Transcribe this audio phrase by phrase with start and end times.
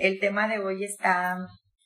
[0.00, 1.38] el tema de hoy está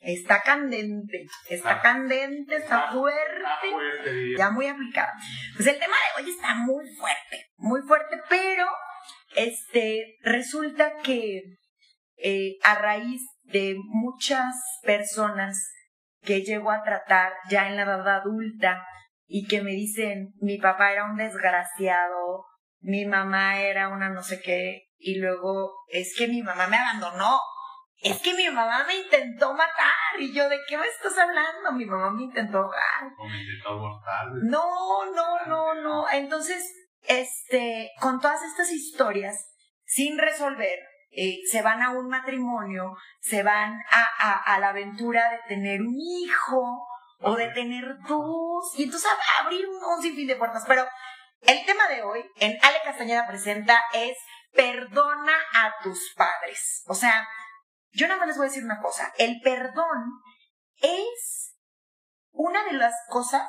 [0.04, 5.10] Está candente, está candente, está fuerte, ya muy aplicado.
[5.56, 8.66] Pues el tema de hoy está muy fuerte, muy fuerte, pero
[9.34, 11.40] este resulta que
[12.18, 15.56] eh, a raíz de muchas personas
[16.20, 18.86] que llego a tratar ya en la edad adulta
[19.26, 22.44] y que me dicen mi papá era un desgraciado,
[22.80, 27.40] mi mamá era una no sé qué, y luego es que mi mamá me abandonó
[28.04, 30.20] es que mi mamá me intentó matar.
[30.20, 31.72] Y yo, ¿de qué me estás hablando?
[31.72, 33.10] Mi mamá me intentó ahogar.
[33.18, 34.26] O me intentó abortar.
[34.42, 36.04] No, no, no, no.
[36.10, 36.70] Entonces,
[37.04, 39.46] este, con todas estas historias,
[39.86, 40.78] sin resolver,
[41.12, 45.94] eh, se van a un matrimonio, se van a, a, la aventura de tener un
[45.98, 46.86] hijo
[47.20, 50.64] o de tener dos, y entonces abrir un, un sinfín de puertas.
[50.68, 50.86] Pero
[51.40, 54.18] el tema de hoy, en Ale Castañeda Presenta, es
[54.52, 56.82] perdona a tus padres.
[56.86, 57.26] O sea,
[57.94, 60.20] yo nada más les voy a decir una cosa, el perdón
[60.80, 61.54] es
[62.32, 63.46] una de las cosas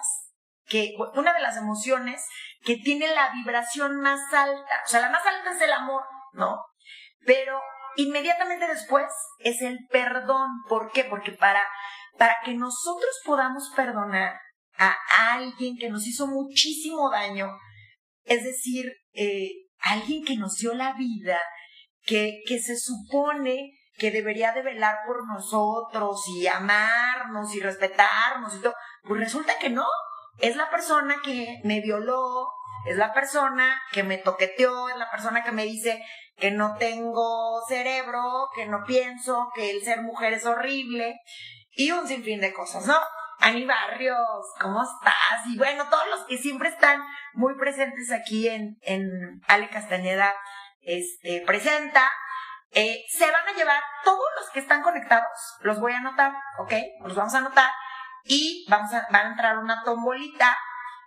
[0.66, 2.24] que, una de las emociones
[2.64, 4.82] que tiene la vibración más alta.
[4.86, 6.60] O sea, la más alta es el amor, ¿no?
[7.26, 7.60] Pero
[7.96, 9.06] inmediatamente después
[9.40, 10.50] es el perdón.
[10.68, 11.04] ¿Por qué?
[11.04, 11.64] Porque para,
[12.18, 14.40] para que nosotros podamos perdonar
[14.78, 14.96] a
[15.34, 17.50] alguien que nos hizo muchísimo daño,
[18.26, 21.40] es decir, eh, alguien que nos dio la vida,
[22.02, 28.62] que, que se supone que debería de velar por nosotros y amarnos y respetarnos y
[28.62, 29.86] todo, pues resulta que no.
[30.40, 32.52] Es la persona que me violó,
[32.88, 36.04] es la persona que me toqueteó, es la persona que me dice
[36.38, 41.20] que no tengo cerebro, que no pienso, que el ser mujer es horrible
[41.72, 42.98] y un sinfín de cosas, ¿no?
[43.40, 45.46] Ani Barrios, ¿cómo estás?
[45.48, 47.02] Y bueno, todos los que siempre están
[47.34, 50.34] muy presentes aquí en, en Ale Castañeda
[50.82, 52.12] este, presenta,
[52.76, 56.74] eh, se van a llevar todos los que están conectados, los voy a anotar, ¿ok?
[57.06, 57.72] Los vamos a anotar
[58.26, 60.58] y vamos a, van a entrar una tombolita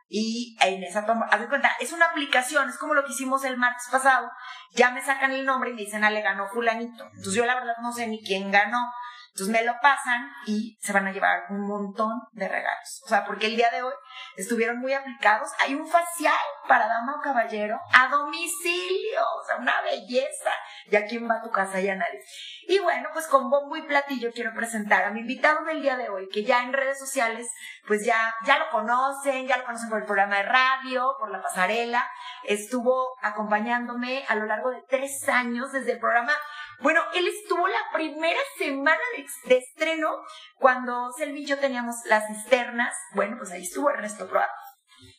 [0.08, 3.44] y en esa tombolita, haz de cuenta, es una aplicación, es como lo que hicimos
[3.44, 4.30] el martes pasado,
[4.72, 7.04] ya me sacan el nombre y me dicen, ah, le ganó fulanito.
[7.04, 8.90] Entonces yo la verdad no sé ni quién ganó,
[9.38, 13.02] entonces me lo pasan y se van a llevar un montón de regalos.
[13.04, 13.92] O sea, porque el día de hoy
[14.36, 15.50] estuvieron muy aplicados.
[15.60, 16.34] Hay un facial
[16.66, 19.20] para dama o caballero a domicilio.
[19.40, 20.50] O sea, una belleza.
[20.90, 21.78] ¿Y a quién va a tu casa?
[21.78, 22.20] Ya nadie.
[22.66, 26.08] Y bueno, pues con bombo y platillo quiero presentar a mi invitado del día de
[26.08, 27.46] hoy, que ya en redes sociales,
[27.86, 31.40] pues ya, ya lo conocen, ya lo conocen por el programa de radio, por la
[31.40, 32.10] pasarela.
[32.42, 36.32] Estuvo acompañándome a lo largo de tres años desde el programa
[36.80, 39.00] bueno, él estuvo la primera semana
[39.46, 40.10] de, estreno
[40.58, 42.94] cuando Selvi y yo teníamos las cisternas.
[43.14, 44.48] Bueno, pues ahí estuvo Ernesto Proa.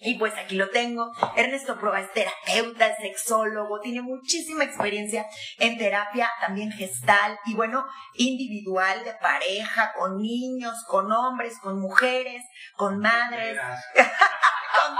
[0.01, 1.11] Y pues aquí lo tengo.
[1.35, 5.25] Ernesto Proa es terapeuta, es sexólogo, tiene muchísima experiencia
[5.57, 12.43] en terapia, también gestal y bueno, individual, de pareja, con niños, con hombres, con mujeres,
[12.75, 13.57] con madres,
[13.95, 14.95] con,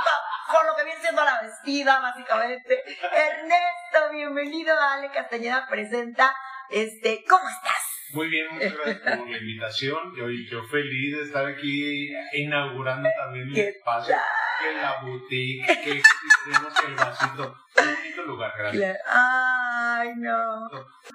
[0.50, 2.84] con lo que viene siendo la vestida, básicamente.
[3.04, 6.36] Ernesto, bienvenido a Ale Castañeda Presenta
[6.70, 7.84] este, ¿cómo estás?
[8.14, 10.16] Muy bien, muchas gracias por la invitación.
[10.16, 14.16] Yo, yo feliz de estar aquí inaugurando también mi espacio,
[14.60, 16.02] que la boutique, que
[16.46, 17.56] tenemos el vasito.
[17.78, 18.98] Un bonito lugar, gracias.
[19.08, 20.70] Ay, no.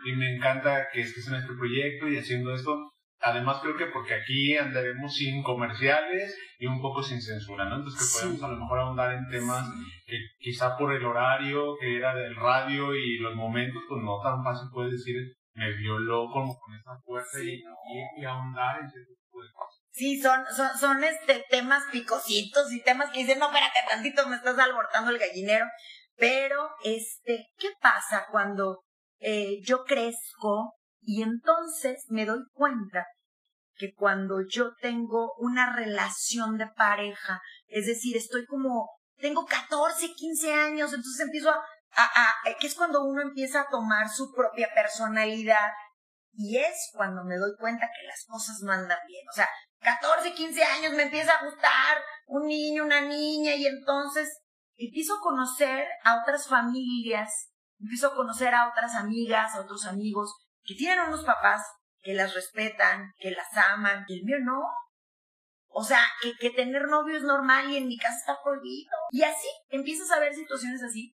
[0.05, 2.94] Y me encanta que estés en este proyecto y haciendo esto.
[3.25, 7.77] Además, creo que porque aquí andaremos sin comerciales y un poco sin censura, ¿no?
[7.77, 9.67] Entonces, que podemos a lo mejor ahondar en temas
[10.07, 14.45] que quizá por el horario que era del radio y los momentos, pues no tan
[14.45, 15.17] fácil puedes decir
[15.55, 17.63] me violó como con esa fuerza y,
[18.19, 19.81] y, ahondar en ese tipo de cosas.
[19.93, 24.37] Sí, son, son, son este, temas picositos y temas que dicen, no, espérate tantito, me
[24.37, 25.67] estás albortando el gallinero.
[26.17, 28.83] Pero, este, ¿qué pasa cuando
[29.21, 30.75] eh, yo crezco
[31.05, 33.07] y entonces me doy cuenta
[33.77, 40.53] que cuando yo tengo una relación de pareja, es decir, estoy como, tengo 14, 15
[40.53, 41.61] años, entonces empiezo a,
[42.47, 45.71] eh, que es cuando uno empieza a tomar su propia personalidad
[46.33, 49.27] y es cuando me doy cuenta que las cosas no andan bien.
[49.29, 49.49] O sea,
[49.81, 54.41] 14, 15 años me empieza a gustar un niño, una niña y entonces
[54.77, 60.44] empiezo a conocer a otras familias, empiezo a conocer a otras amigas, a otros amigos
[60.65, 61.63] que tienen unos papás
[62.01, 64.63] que las respetan, que las aman, y el mío no.
[65.69, 68.93] O sea, que, que tener novio es normal y en mi casa está prohibido.
[69.11, 71.15] Y así empiezas a ver situaciones así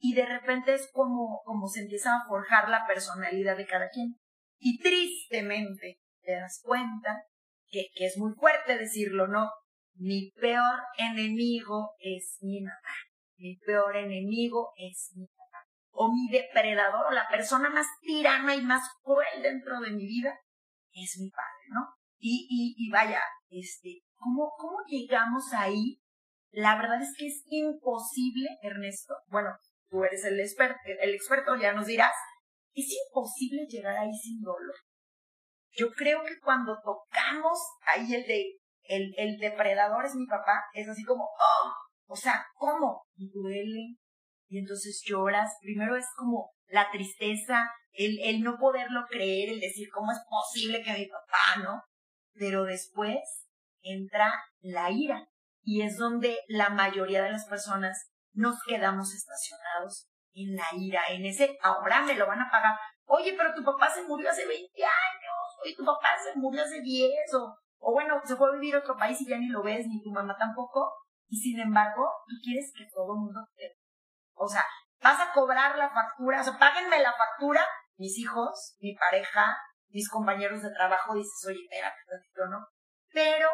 [0.00, 4.16] y de repente es como, como se empieza a forjar la personalidad de cada quien.
[4.58, 7.22] Y tristemente te das cuenta
[7.68, 9.50] que, que es muy fuerte decirlo, ¿no?
[9.94, 12.96] Mi peor enemigo es mi mamá.
[13.36, 15.26] Mi peor enemigo es mi.
[16.00, 20.34] O mi depredador o la persona más tirana y más cruel dentro de mi vida
[20.92, 21.94] es mi padre, ¿no?
[22.18, 23.20] Y, y, y vaya,
[23.50, 26.00] este, ¿cómo, ¿cómo llegamos ahí?
[26.52, 29.14] La verdad es que es imposible, Ernesto.
[29.26, 29.50] Bueno,
[29.90, 32.14] tú eres el experto, el experto, ya nos dirás.
[32.72, 34.74] Es imposible llegar ahí sin dolor.
[35.72, 37.58] Yo creo que cuando tocamos
[37.94, 41.72] ahí el de, el, el depredador es mi papá, es así como, oh,
[42.06, 43.02] o sea, ¿cómo?
[43.16, 43.98] Duele,
[44.50, 45.56] y entonces lloras.
[45.62, 50.82] Primero es como la tristeza, el, el no poderlo creer, el decir, ¿cómo es posible
[50.82, 51.82] que mi papá, no?
[52.34, 53.20] Pero después
[53.82, 55.26] entra la ira,
[55.62, 61.24] y es donde la mayoría de las personas nos quedamos estacionados en la ira, en
[61.26, 62.76] ese, ahora me lo van a pagar.
[63.04, 66.80] Oye, pero tu papá se murió hace 20 años, oye, tu papá se murió hace
[66.80, 69.62] 10, o, o bueno, se fue a vivir a otro país y ya ni lo
[69.62, 70.92] ves, ni tu mamá tampoco,
[71.28, 73.79] y sin embargo, tú quieres que todo el mundo te...
[74.40, 74.64] O sea,
[75.02, 77.62] vas a cobrar la factura, o sea, páguenme la factura,
[77.98, 79.54] mis hijos, mi pareja,
[79.90, 82.66] mis compañeros de trabajo, dices, oye, espérate ¿no?
[83.12, 83.50] Pero,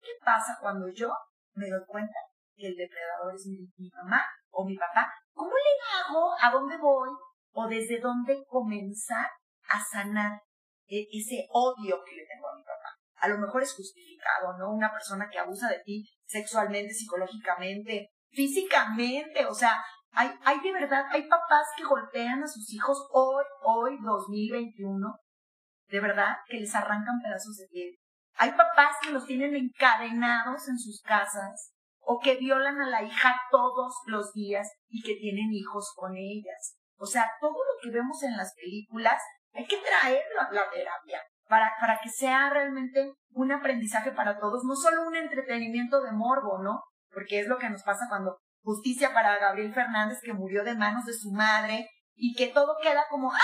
[0.00, 1.12] ¿qué pasa cuando yo
[1.52, 2.14] me doy cuenta
[2.56, 6.34] que el depredador es mi, mamá o mi papá, ¿cómo le hago?
[6.40, 7.10] ¿A dónde voy?
[7.52, 9.28] ¿O desde dónde comenzar
[9.68, 10.40] a sanar
[10.86, 12.96] e, ese odio que le tengo a mi papá?
[13.16, 14.70] A lo mejor es justificado, ¿no?
[14.72, 21.06] Una persona que abusa de ti sexualmente, psicológicamente, físicamente, o sea, hay, hay de verdad,
[21.10, 25.14] hay papás que golpean a sus hijos hoy, hoy, 2021,
[25.88, 27.94] de verdad, que les arrancan pedazos de piel.
[28.36, 33.36] Hay papás que los tienen encadenados en sus casas o que violan a la hija
[33.50, 36.76] todos los días y que tienen hijos con ellas.
[36.96, 39.22] O sea, todo lo que vemos en las películas
[39.52, 44.64] hay que traerlo a la terapia para, para que sea realmente un aprendizaje para todos,
[44.64, 46.82] no solo un entretenimiento de morbo, ¿no?
[47.12, 51.04] Porque es lo que nos pasa cuando justicia para Gabriel Fernández que murió de manos
[51.04, 53.40] de su madre y que todo queda como, ¡ay!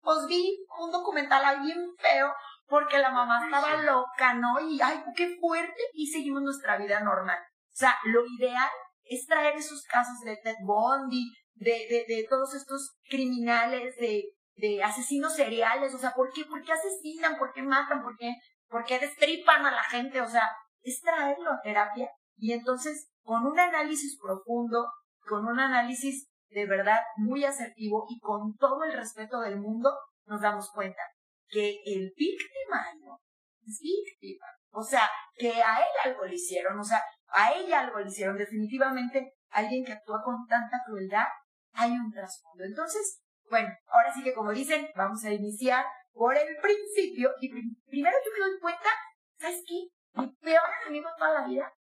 [0.00, 2.32] Pues vi un documental ahí bien feo
[2.66, 4.60] porque la mamá estaba loca, ¿no?
[4.60, 7.38] Y ay, qué fuerte, y seguimos nuestra vida normal.
[7.38, 8.70] O sea, lo ideal
[9.04, 14.24] es traer esos casos de Ted Bundy, de, de, de todos estos criminales, de,
[14.56, 17.38] de asesinos seriales, o sea, ¿por qué, ¿por qué asesinan?
[17.38, 18.02] ¿Por qué matan?
[18.02, 18.34] ¿Por qué,
[18.68, 20.20] ¿Por qué destripan a la gente?
[20.20, 20.48] O sea,
[20.82, 24.86] es traerlo a terapia y entonces con un análisis profundo,
[25.28, 29.92] con un análisis de verdad muy asertivo y con todo el respeto del mundo,
[30.26, 31.02] nos damos cuenta
[31.48, 33.18] que el victimario
[33.66, 34.46] es víctima.
[34.70, 38.38] O sea, que a él algo le hicieron, o sea, a ella algo le hicieron.
[38.38, 41.26] Definitivamente, alguien que actúa con tanta crueldad,
[41.72, 42.62] hay un trasfondo.
[42.62, 47.32] Entonces, bueno, ahora sí que como dicen, vamos a iniciar por el principio.
[47.40, 48.90] Y primero yo me doy cuenta,
[49.36, 49.88] ¿sabes qué?
[50.20, 51.72] Mi peor enemigo toda la vida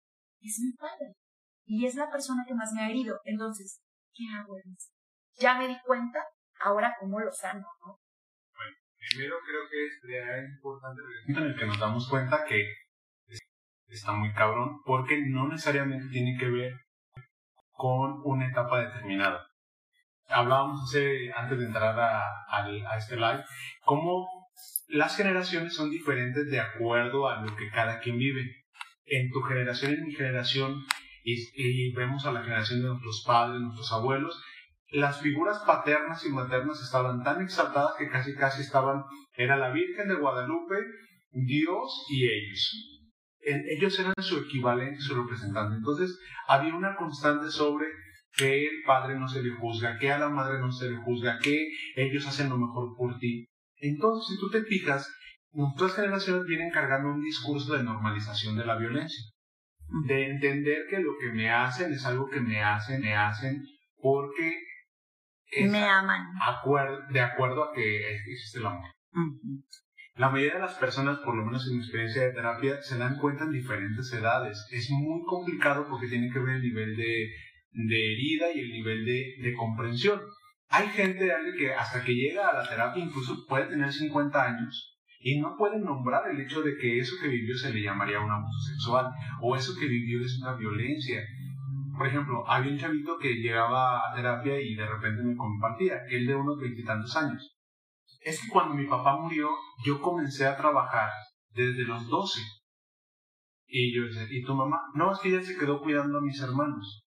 [0.40, 1.14] es mi padre.
[1.66, 3.18] Y es la persona que más me ha herido.
[3.24, 3.80] Entonces,
[4.12, 4.56] ¿qué hago?
[5.36, 6.24] Ya me di cuenta,
[6.60, 7.98] ahora cómo lo sano, ¿no?
[9.10, 12.64] primero creo que es importante en el que nos damos cuenta que
[13.88, 16.72] está muy cabrón, porque no necesariamente tiene que ver
[17.70, 19.46] con una etapa determinada.
[20.28, 23.44] Hablábamos hace, antes de entrar a, a, este live,
[23.84, 24.26] cómo
[24.88, 28.64] las generaciones son diferentes de acuerdo a lo que cada quien vive.
[29.06, 30.82] En tu generación en mi generación,
[31.24, 34.40] y, vemos a la generación de nuestros padres, nuestros abuelos,
[34.90, 39.02] las figuras paternas y maternas estaban tan exaltadas que casi casi estaban,
[39.36, 40.76] era la Virgen de Guadalupe,
[41.32, 43.00] Dios y ellos.
[43.40, 45.76] ellos eran su equivalente, su representante.
[45.76, 46.16] Entonces
[46.46, 47.86] había una constante sobre
[48.36, 51.38] que el padre no se le juzga, que a la madre no se le juzga,
[51.38, 53.48] que ellos hacen lo mejor por ti.
[53.76, 55.08] Entonces, si tú te fijas,
[55.52, 59.24] nuestras generaciones vienen cargando un discurso de normalización de la violencia,
[60.06, 63.62] de entender que lo que me hacen es algo que me hacen, me hacen
[64.00, 64.58] porque
[65.62, 66.32] me aman.
[67.10, 68.90] de acuerdo a que existe el amor.
[70.16, 73.18] La mayoría de las personas, por lo menos en mi experiencia de terapia, se dan
[73.18, 74.66] cuenta en diferentes edades.
[74.70, 77.30] Es muy complicado porque tiene que ver el nivel de,
[77.72, 80.20] de herida y el nivel de, de comprensión.
[80.68, 84.93] Hay gente que hasta que llega a la terapia incluso puede tener 50 años
[85.24, 88.30] y no puede nombrar el hecho de que eso que vivió se le llamaría un
[88.30, 91.20] abuso sexual o eso que vivió es una violencia
[91.96, 96.26] por ejemplo, había un chavito que llegaba a terapia y de repente me compartía, él
[96.26, 97.56] de unos veintitantos años.
[98.20, 99.48] Es que cuando mi papá murió,
[99.84, 101.10] yo comencé a trabajar
[101.50, 102.40] desde los doce.
[103.66, 104.80] Y yo decía, ¿y tu mamá?
[104.94, 107.03] No, es que ella se quedó cuidando a mis hermanos.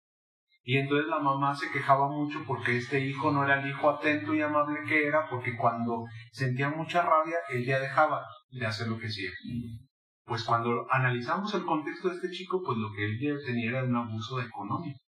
[0.68, 4.36] Y entonces la mamá se quejaba mucho porque este hijo no era el hijo atento
[4.36, 8.98] y amable que era, porque cuando sentía mucha rabia, él ya dejaba de hacer lo
[8.98, 9.30] que hacía
[10.28, 13.96] pues cuando analizamos el contexto de este chico, pues lo que él tenía era un
[13.96, 15.00] abuso económico,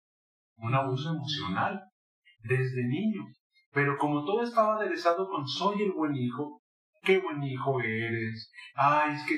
[0.55, 1.77] un abuso emocional,
[2.41, 3.25] desde niño.
[3.73, 6.61] Pero como todo estaba aderezado con soy el buen hijo,
[7.03, 8.49] qué buen hijo eres.
[8.75, 9.35] Ay, es que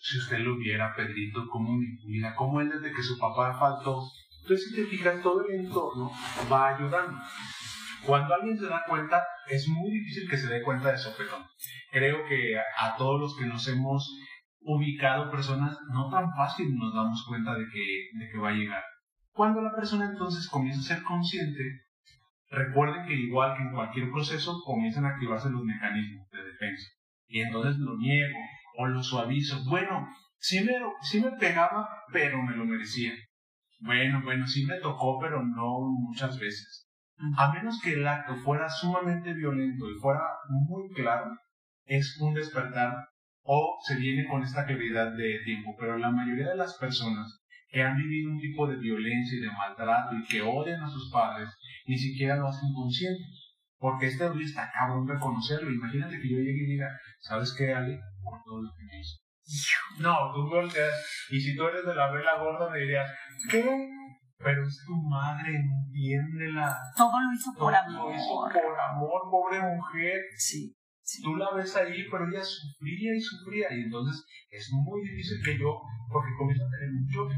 [0.00, 4.02] si usted lo viera, Pedrito, cómo cuida, cómo él desde que su papá faltó.
[4.42, 6.10] Entonces, si te fijas, todo el entorno
[6.50, 7.18] va ayudando.
[8.04, 11.44] Cuando alguien se da cuenta, es muy difícil que se dé cuenta de sopetón.
[11.92, 14.18] Creo que a, todos los que nos hemos
[14.60, 18.82] ubicado personas, no tan fácil nos damos cuenta de que, de que va a llegar.
[19.30, 21.62] Cuando la persona entonces comienza a ser consciente,
[22.50, 26.88] recuerden que igual que en cualquier proceso comienzan a activarse los mecanismos de defensa.
[27.28, 28.38] Y entonces lo niego
[28.78, 29.64] o lo suavizo.
[29.68, 30.08] Bueno,
[30.38, 30.72] sí me,
[31.02, 33.12] sí me pegaba, pero me lo merecía.
[33.84, 36.88] Bueno, bueno, sí me tocó, pero no muchas veces.
[37.36, 41.36] A menos que el acto fuera sumamente violento y fuera muy claro,
[41.84, 42.94] es un despertar
[43.42, 45.74] o se viene con esta claridad de tiempo.
[45.78, 49.50] Pero la mayoría de las personas que han vivido un tipo de violencia y de
[49.50, 51.48] maltrato y que odian a sus padres,
[51.86, 53.24] ni siquiera lo hacen consciente.
[53.78, 55.72] Porque este hoy está cabrón reconocerlo.
[55.72, 57.98] Imagínate que yo llegue y diga, ¿sabes qué, Ali?
[58.22, 59.21] Por todo lo que me hizo.
[59.98, 61.26] No, tú volteas.
[61.30, 63.10] Y si tú eres de la vela gorda, me dirías,
[63.50, 63.64] ¿qué?
[64.38, 66.76] Pero es tu madre, entiéndela.
[66.96, 68.10] Todo lo hizo por amor.
[68.10, 70.20] Lo hizo por amor, pobre mujer.
[70.36, 70.74] Sí,
[71.22, 73.66] Tú la ves ahí, pero ella sufría y sufría.
[73.74, 75.80] Y entonces es muy difícil que yo,
[76.10, 77.34] porque comienzo a tener un choque.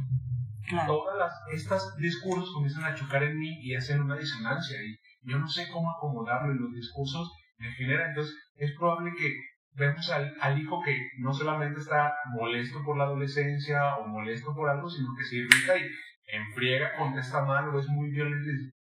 [0.86, 4.78] Todas las, estas discursos comienzan a chocar en mí y hacen una disonancia.
[4.82, 8.10] Y yo no sé cómo acomodarlo y los discursos me generan.
[8.10, 9.34] Entonces es probable que
[9.74, 14.68] vemos al, al, hijo que no solamente está molesto por la adolescencia o molesto por
[14.68, 15.88] algo, sino que se irrita y
[16.26, 18.74] enfriega, contesta mal o es muy violento y dice,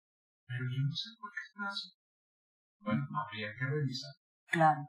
[0.47, 1.89] pero yo no sé por qué está así.
[2.79, 4.11] Bueno, habría que revisar.
[4.51, 4.81] Claro,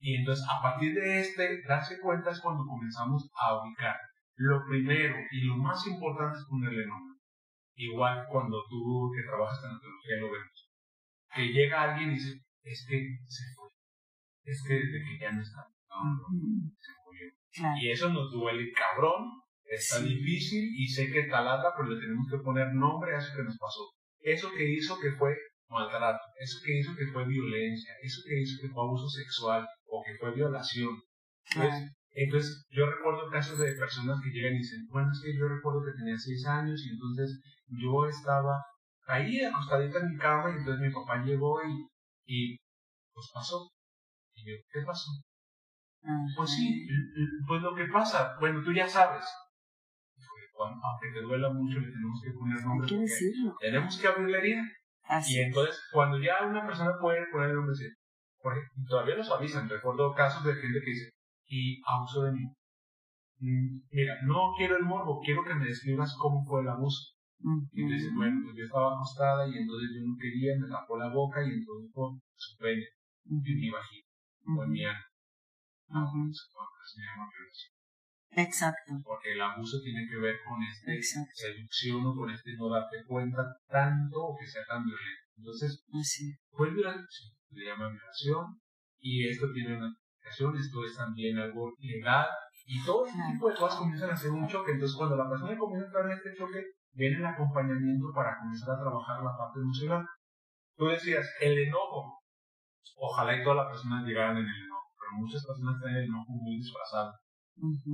[0.00, 3.96] Y entonces, a partir de este, darse cuenta es cuando comenzamos a ubicar.
[4.36, 7.18] Lo primero y lo más importante es ponerle nombre.
[7.76, 10.70] Igual cuando tú que trabajas en antología lo vemos.
[11.34, 13.63] Que llega alguien y dice, es que se fue.
[14.44, 15.66] Es que desde que ya no está.
[16.78, 17.80] se murió.
[17.80, 22.38] Y eso nos duele cabrón, Está difícil y sé que taladra, pero le tenemos que
[22.38, 23.80] poner nombre a eso que nos pasó.
[24.20, 25.34] Eso que hizo que fue
[25.68, 30.02] maltrato, eso que hizo que fue violencia, eso que hizo que fue abuso sexual o
[30.04, 30.94] que fue violación.
[32.12, 35.82] Entonces, yo recuerdo casos de personas que llegan y dicen, bueno, es que yo recuerdo
[35.84, 38.62] que tenía seis años y entonces yo estaba
[39.06, 41.88] ahí acostadita en mi cama y entonces mi papá llegó y,
[42.26, 42.56] y
[43.12, 43.68] pues pasó.
[44.44, 45.10] Y yo, ¿qué pasó?
[46.36, 46.86] Pues sí,
[47.46, 49.24] pues lo que pasa, bueno, tú ya sabes,
[50.58, 52.88] aunque te duela mucho, le tenemos que poner nombre.
[52.88, 53.56] Que decirlo.
[53.58, 54.62] Tenemos que abrir la herida.
[55.26, 57.74] y entonces, cuando ya una persona puede poner el nombre,
[58.86, 59.68] todavía nos avisan.
[59.68, 61.10] Recuerdo casos de gente que dice,
[61.46, 62.44] y abuso de mí.
[63.40, 67.14] Mm, mira, no quiero el morbo, quiero que me describas cómo fue el abuso.
[67.72, 71.12] Y entonces, bueno, pues yo estaba acostada y entonces yo no quería, me tapó la
[71.12, 72.84] boca y entonces fue su pene,
[73.26, 74.03] en mi vagina,
[74.46, 75.04] o en mi ano.
[75.90, 77.74] Ah, se llama violación.
[78.36, 78.92] Exacto.
[79.04, 81.00] Porque el abuso tiene que ver con este
[81.32, 85.24] seducción o con este no darte cuenta tanto o que sea tan violento.
[85.36, 85.84] Entonces,
[86.50, 88.60] fue violación, se le llama violación
[88.98, 92.26] y esto tiene una explicación, esto es también algo legal
[92.66, 94.72] y todo este tipo de cosas comienzan a hacer un choque.
[94.72, 98.74] Entonces, cuando la persona comienza a entrar en este choque, viene el acompañamiento para comenzar
[98.74, 100.06] a trabajar la parte emocional.
[100.76, 102.23] Tú decías, el enojo.
[102.96, 106.32] Ojalá y todas las personas llegaran en el enojo, pero muchas personas tienen el enojo
[106.32, 107.12] muy disfrazado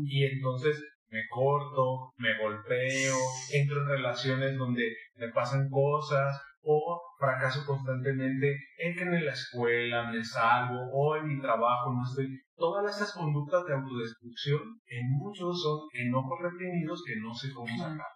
[0.05, 3.17] y entonces me corto, me golpeo,
[3.53, 4.85] entro en relaciones donde
[5.17, 11.27] me pasan cosas o fracaso constantemente en que en la escuela me salgo o en
[11.27, 12.29] mi trabajo no estoy.
[12.55, 18.07] Todas estas conductas de autodestrucción en muchos son enojos reprimidos que no sé cómo sacar.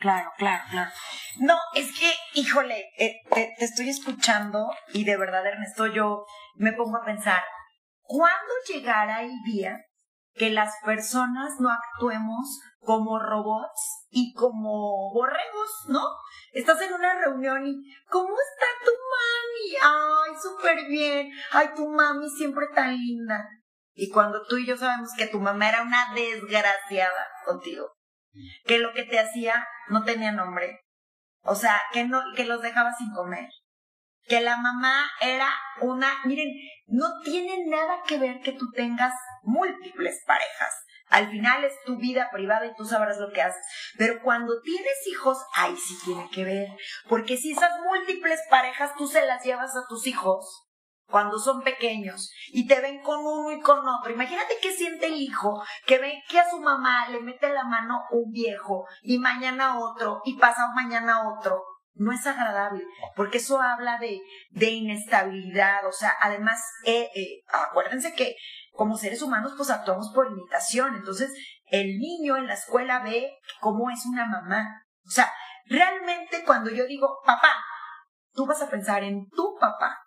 [0.00, 0.90] Claro, claro, claro.
[1.38, 6.24] No, es que, híjole, eh, te, te, estoy escuchando y de verdad, Ernesto, yo
[6.54, 7.42] me pongo a pensar,
[8.02, 9.76] ¿cuándo llegará el día
[10.34, 16.00] que las personas no actuemos como robots y como borregos, ¿no?
[16.52, 17.74] Estás en una reunión y
[18.08, 19.76] ¿cómo está tu mami?
[19.82, 21.30] Ay, súper bien.
[21.50, 23.46] Ay, tu mami siempre tan linda.
[23.94, 27.92] Y cuando tú y yo sabemos que tu mamá era una desgraciada contigo,
[28.66, 30.80] que lo que te hacía no tenía nombre,
[31.42, 33.48] o sea, que no que los dejaba sin comer,
[34.26, 35.48] que la mamá era
[35.80, 36.48] una, miren,
[36.86, 40.74] no tiene nada que ver que tú tengas múltiples parejas.
[41.08, 43.64] Al final es tu vida privada y tú sabrás lo que haces.
[43.96, 46.68] Pero cuando tienes hijos, ahí sí tiene que ver.
[47.08, 50.67] Porque si esas múltiples parejas tú se las llevas a tus hijos
[51.08, 54.12] cuando son pequeños y te ven con uno y con otro.
[54.12, 58.02] Imagínate qué siente el hijo que ve que a su mamá le mete la mano
[58.10, 61.62] un viejo y mañana otro y pasa mañana otro.
[61.94, 62.84] No es agradable,
[63.16, 68.36] porque eso habla de, de inestabilidad, o sea, además, eh, eh, acuérdense que
[68.70, 71.34] como seres humanos pues actuamos por imitación, entonces
[71.66, 75.32] el niño en la escuela ve cómo es una mamá, o sea,
[75.64, 77.52] realmente cuando yo digo, papá,
[78.32, 79.98] tú vas a pensar en tu papá,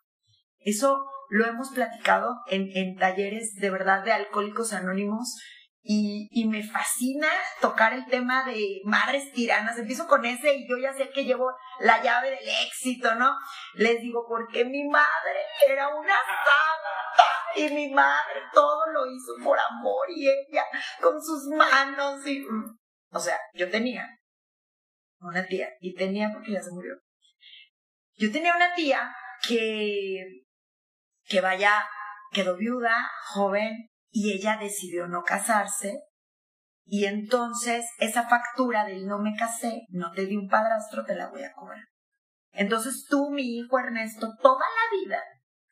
[0.63, 5.37] eso lo hemos platicado en, en talleres de verdad de alcohólicos anónimos,
[5.83, 7.27] y, y, me fascina
[7.59, 9.79] tocar el tema de madres tiranas.
[9.79, 13.35] Empiezo con ese y yo ya sé que llevo la llave del éxito, ¿no?
[13.73, 19.57] Les digo, porque mi madre era una santa y mi madre todo lo hizo por
[19.59, 20.63] amor y ella
[21.01, 22.41] con sus manos y...
[22.41, 22.77] Mm,
[23.13, 24.07] o sea, yo tenía
[25.19, 26.93] una tía y tenía porque ya se murió.
[28.15, 29.13] Yo tenía una tía
[29.47, 30.43] que,
[31.31, 31.87] que vaya,
[32.31, 36.01] quedó viuda, joven, y ella decidió no casarse
[36.85, 41.29] y entonces esa factura del no me casé, no te di un padrastro, te la
[41.29, 41.85] voy a cobrar.
[42.51, 45.23] Entonces tú, mi hijo Ernesto, toda la vida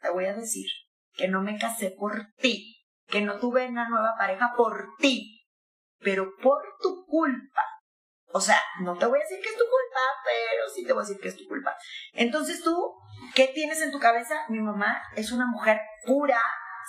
[0.01, 0.65] te voy a decir
[1.11, 5.45] que no me casé por ti, que no tuve una nueva pareja por ti,
[5.99, 7.63] pero por tu culpa.
[8.31, 11.01] O sea, no te voy a decir que es tu culpa, pero sí te voy
[11.01, 11.75] a decir que es tu culpa.
[12.13, 12.93] Entonces tú,
[13.33, 14.35] ¿qué tienes en tu cabeza?
[14.49, 16.41] Mi mamá es una mujer pura,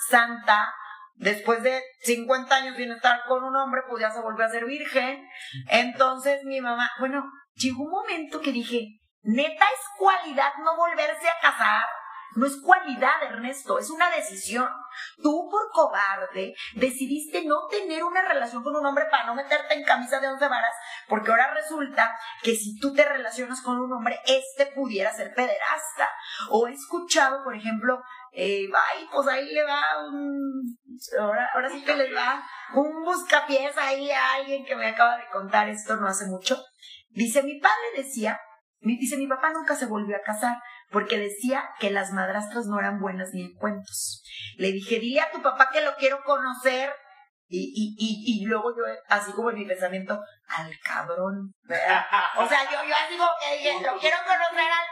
[0.09, 0.73] santa,
[1.15, 4.65] después de 50 años sin estar con un hombre, pues ya se volvió a ser
[4.65, 5.27] virgen.
[5.69, 11.41] Entonces mi mamá, bueno, llegó un momento que dije, neta es cualidad no volverse a
[11.41, 11.85] casar.
[12.35, 14.67] No es cualidad, Ernesto, es una decisión.
[15.21, 19.83] Tú por cobarde decidiste no tener una relación con un hombre para no meterte en
[19.83, 20.73] camisa de once varas,
[21.07, 26.09] porque ahora resulta que si tú te relacionas con un hombre, este pudiera ser pederasta.
[26.49, 28.01] O he escuchado, por ejemplo,
[28.33, 30.77] eh, ay, pues ahí le va un,
[31.19, 32.41] ahora, ahora sí que les va
[32.73, 36.57] un buscapiés ahí a alguien que me acaba de contar esto no hace mucho.
[37.09, 38.39] Dice, mi padre decía,
[38.79, 40.57] dice, mi papá nunca se volvió a casar
[40.91, 44.23] porque decía que las madrastras no eran buenas ni en cuentos.
[44.57, 46.93] Le dije, dile a tu papá que lo quiero conocer.
[47.47, 51.53] Y, y, y, y luego yo, así como en mi pensamiento, al cabrón.
[52.37, 54.85] O sea, yo, yo así como que dije, lo quiero conocer al...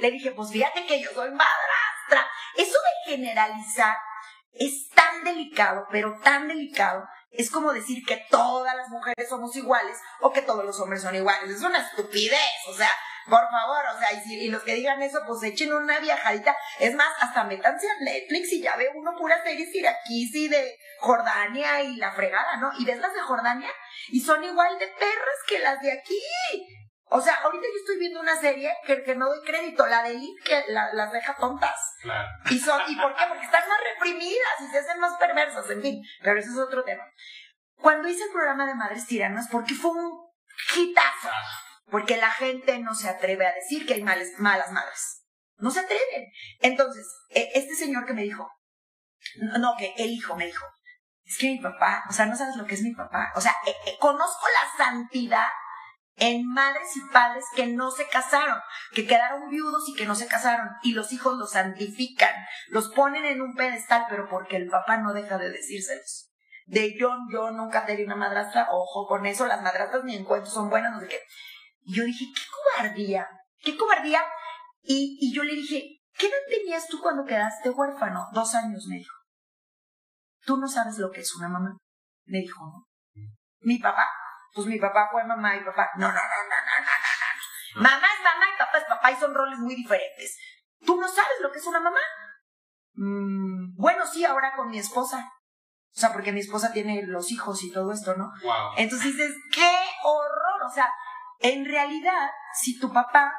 [0.00, 2.28] Le dije, pues fíjate que yo soy madrastra.
[2.56, 3.96] Eso de generalizar
[4.52, 7.04] es tan delicado, pero tan delicado.
[7.30, 11.14] Es como decir que todas las mujeres somos iguales o que todos los hombres son
[11.14, 11.50] iguales.
[11.50, 12.50] Es una estupidez.
[12.68, 12.90] O sea,
[13.28, 16.56] por favor, o sea, y, si, y los que digan eso, pues echen una viajadita.
[16.78, 20.78] Es más, hasta métanse a Netflix y ya ve uno puras series iraquíes y de
[20.98, 22.70] Jordania y la fregada, ¿no?
[22.78, 23.70] Y ves las de Jordania
[24.08, 26.20] y son igual de perras que las de aquí.
[27.12, 30.10] O sea, ahorita yo estoy viendo una serie que, que no doy crédito, la de
[30.10, 31.96] Elite, que las deja tontas.
[32.02, 32.28] Claro.
[32.50, 33.24] ¿Y, son, ¿Y por qué?
[33.28, 36.02] Porque están más reprimidas y se hacen más perversas, en fin.
[36.22, 37.02] Pero eso es otro tema.
[37.80, 40.30] Cuando hice el programa de Madres Tiranas, porque fue un
[40.76, 41.30] hitazo.
[41.90, 45.24] Porque la gente no se atreve a decir que hay males, malas madres.
[45.58, 46.26] No se atreven.
[46.60, 48.50] Entonces, e, este señor que me dijo,
[49.58, 50.66] no, que el hijo me dijo,
[51.24, 53.32] es que mi papá, o sea, no sabes lo que es mi papá.
[53.34, 55.48] O sea, e, e, conozco la santidad
[56.16, 58.58] en madres y padres que no se casaron,
[58.92, 62.34] que quedaron viudos y que no se casaron, y los hijos los santifican,
[62.68, 66.30] los ponen en un pedestal, pero porque el papá no deja de decírselos.
[66.66, 70.68] De yo, yo nunca tenía una madrastra, ojo con eso, las madrastras ni encuentro son
[70.68, 71.20] buenas, no sé qué.
[71.90, 73.28] Y yo dije, qué cobardía,
[73.64, 74.22] qué cobardía.
[74.80, 78.28] Y, y yo le dije, ¿qué edad tenías tú cuando quedaste huérfano?
[78.32, 79.16] Dos años, me dijo.
[80.44, 81.76] Tú no sabes lo que es una mamá.
[82.26, 82.86] Me dijo, no.
[83.62, 84.08] Mi papá,
[84.54, 85.90] pues mi papá fue mamá y papá.
[85.96, 87.82] No, no, no, no, no, no, no.
[87.82, 90.38] Mamá es mamá y papá es papá y son roles muy diferentes.
[90.86, 92.00] ¿Tú no sabes lo que es una mamá?
[92.94, 95.28] Mm, bueno, sí, ahora con mi esposa.
[95.92, 98.30] O sea, porque mi esposa tiene los hijos y todo esto, ¿no?
[98.44, 98.74] Wow.
[98.76, 100.62] Entonces dices, qué horror.
[100.68, 100.88] O sea,
[101.40, 103.32] en realidad, si tu papá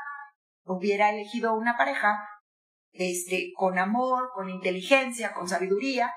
[0.63, 2.27] hubiera elegido una pareja,
[2.91, 6.13] este, con amor, con inteligencia, con sabiduría,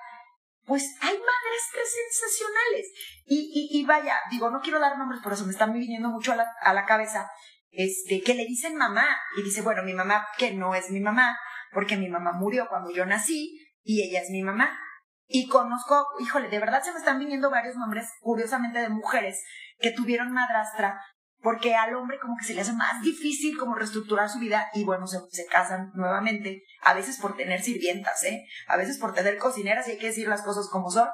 [0.65, 2.87] pues hay madres sensacionales.
[3.27, 6.33] Y, y, y, vaya, digo, no quiero dar nombres, por eso me están viniendo mucho
[6.33, 7.31] a la, a la cabeza,
[7.71, 11.37] este, que le dicen mamá, y dice, bueno, mi mamá, que no es mi mamá,
[11.73, 14.79] porque mi mamá murió cuando yo nací, y ella es mi mamá.
[15.27, 19.43] Y conozco, híjole, de verdad se me están viniendo varios nombres, curiosamente, de mujeres
[19.79, 21.01] que tuvieron madrastra
[21.45, 24.83] porque al hombre como que se le hace más difícil como reestructurar su vida y
[24.83, 28.47] bueno, se, se, casan nuevamente, a veces por tener sirvientas, ¿eh?
[28.67, 31.07] A veces por tener cocineras y hay que decir las cosas como son.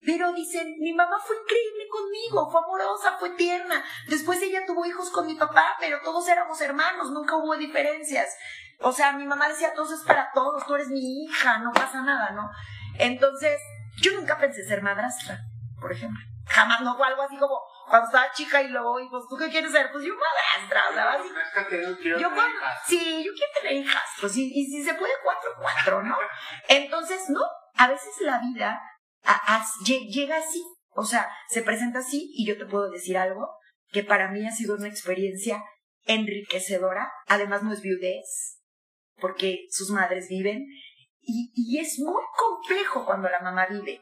[0.00, 3.84] Pero dicen, mi mamá fue increíble conmigo, fue amorosa, fue tierna.
[4.08, 8.34] Después ella tuvo hijos con mi papá, pero todos éramos hermanos, nunca hubo diferencias.
[8.80, 12.00] O sea, mi mamá decía, todo es para todos, tú eres mi hija, no pasa
[12.00, 12.48] nada, ¿no?
[12.98, 13.60] Entonces,
[14.00, 15.40] yo nunca pensé ser madrastra,
[15.78, 16.24] por ejemplo.
[16.46, 19.48] Jamás no fue algo así como, Cuando estaba chica y luego, y pues, ¿tú qué
[19.48, 19.90] quieres ser?
[19.90, 21.16] Pues yo madrastra, o sea.
[22.18, 26.02] Yo cuando, sí, yo quiero tener hijas, pues, y, y si se puede cuatro, cuatro,
[26.02, 26.16] ¿no?
[26.68, 27.40] Entonces, no,
[27.74, 28.80] a veces la vida
[29.84, 33.48] llega así, o sea, se presenta así y yo te puedo decir algo
[33.90, 35.64] que para mí ha sido una experiencia
[36.04, 38.60] enriquecedora, además no es viudez,
[39.20, 40.66] porque sus madres viven,
[41.20, 44.00] y, y es muy complejo cuando la mamá vive,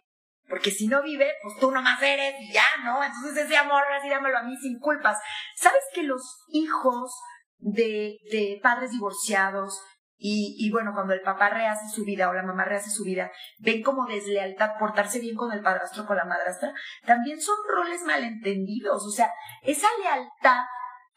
[0.48, 3.02] porque si no vive, pues tú nomás eres y ya, ¿no?
[3.02, 5.18] Entonces ese amor, así dámelo a mí sin culpas.
[5.56, 7.12] ¿Sabes que los hijos
[7.58, 9.80] de, de padres divorciados
[10.18, 13.30] y, y, bueno, cuando el papá rehace su vida o la mamá rehace su vida,
[13.58, 16.72] ven como deslealtad portarse bien con el padrastro o con la madrastra,
[17.04, 19.04] también son roles malentendidos.
[19.04, 19.30] O sea,
[19.62, 20.64] esa lealtad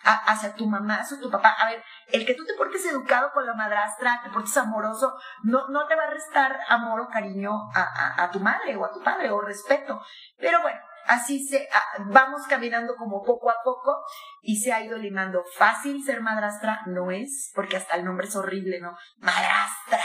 [0.04, 1.56] hacia tu mamá, hacia tu papá.
[1.60, 5.68] A ver, el que tú te portes educado con la madrastra, te portes amoroso, no,
[5.70, 9.02] no te va a restar amor o cariño a, a, tu madre o a tu
[9.02, 10.02] padre o respeto.
[10.38, 11.68] Pero bueno, así se,
[12.06, 14.04] vamos caminando como poco a poco
[14.42, 15.44] y se ha ido limando.
[15.58, 18.98] Fácil ser madrastra no es, porque hasta el nombre es horrible, ¿no?
[19.18, 20.04] Madrastra.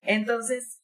[0.00, 0.80] Entonces,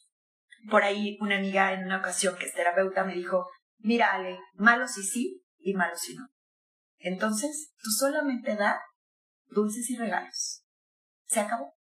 [0.70, 4.86] por ahí una amiga en una ocasión que es terapeuta me dijo, mira Ale, malo
[4.86, 6.28] si sí y malo si no.
[6.98, 8.80] Entonces, tú solamente da
[9.46, 10.64] dulces y regalos.
[11.26, 11.76] Se acabó.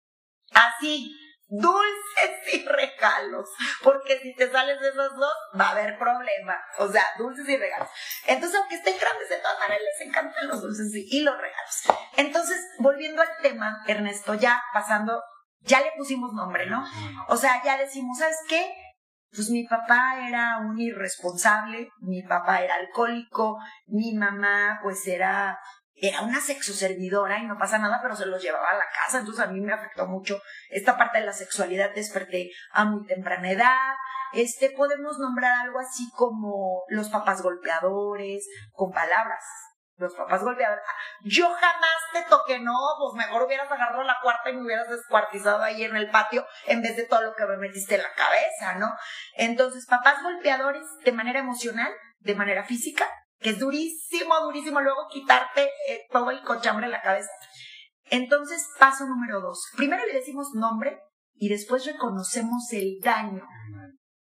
[0.52, 1.12] Así,
[1.48, 3.48] dulces y regalos.
[3.82, 6.58] Porque si te sales de esos dos, va a haber problema.
[6.78, 7.88] O sea, dulces y regalos.
[8.26, 11.82] Entonces, aunque estén grandes, de todas maneras les encantan los dulces y los regalos.
[12.16, 15.22] Entonces, volviendo al tema, Ernesto, ya pasando,
[15.60, 16.84] ya le pusimos nombre, ¿no?
[17.28, 18.74] O sea, ya decimos, ¿sabes qué?
[19.30, 25.58] Pues mi papá era un irresponsable, mi papá era alcohólico, mi mamá pues era
[25.98, 29.42] era una sexoservidora y no pasa nada, pero se los llevaba a la casa, entonces
[29.42, 33.94] a mí me afectó mucho esta parte de la sexualidad, desperté a muy temprana edad,
[34.34, 39.42] este podemos nombrar algo así como los papás golpeadores, con palabras,
[39.98, 40.84] los papás golpeadores.
[41.22, 45.62] Yo jamás te toqué, no, pues mejor hubieras agarrado la cuarta y me hubieras descuartizado
[45.62, 48.74] ahí en el patio en vez de todo lo que me metiste en la cabeza,
[48.78, 48.92] ¿no?
[49.34, 55.70] Entonces, papás golpeadores de manera emocional, de manera física, que es durísimo, durísimo luego quitarte
[55.88, 57.30] eh, todo el cochambre en la cabeza.
[58.10, 59.70] Entonces, paso número dos.
[59.76, 61.00] Primero le decimos nombre
[61.34, 63.46] y después reconocemos el daño.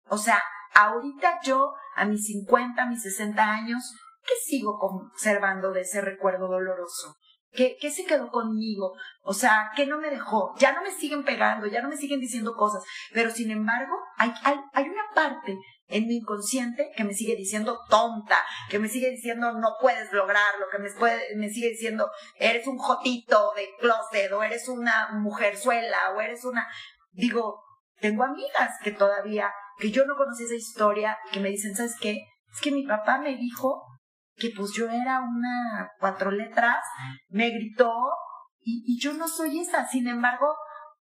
[0.09, 0.43] O sea,
[0.75, 3.95] ahorita yo, a mis 50, a mis 60 años,
[4.27, 7.17] ¿qué sigo conservando de ese recuerdo doloroso?
[7.51, 8.95] ¿Qué, ¿Qué, se quedó conmigo?
[9.23, 10.55] O sea, ¿qué no me dejó?
[10.59, 12.83] Ya no me siguen pegando, ya no me siguen diciendo cosas,
[13.13, 15.57] pero sin embargo, hay, hay, hay una parte
[15.87, 20.67] en mi inconsciente que me sigue diciendo tonta, que me sigue diciendo no puedes lograrlo,
[20.73, 26.13] que me, puede, me sigue diciendo eres un jotito de closet, o eres una mujerzuela,
[26.17, 26.67] o eres una...
[27.13, 27.63] Digo,
[28.01, 32.25] tengo amigas que todavía, que yo no conocí esa historia, que me dicen, ¿sabes qué?
[32.53, 33.85] Es que mi papá me dijo
[34.37, 36.85] que pues yo era una cuatro letras,
[37.29, 37.93] me gritó
[38.61, 40.55] y, yo no soy esa, sin embargo,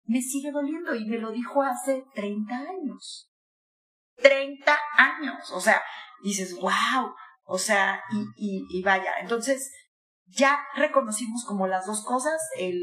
[0.04, 3.32] me sigue doliendo y me lo dijo hace 30 años.
[4.18, 5.82] 30 años, o sea,
[6.22, 7.14] dices, wow,
[7.46, 8.02] o sea,
[8.38, 9.72] y vaya, entonces
[10.28, 12.80] ya reconocimos como las dos cosas, el,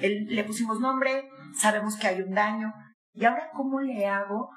[0.00, 1.28] el, le pusimos nombre,
[1.58, 2.72] sabemos que hay un daño,
[3.12, 4.50] y ahora cómo le hago,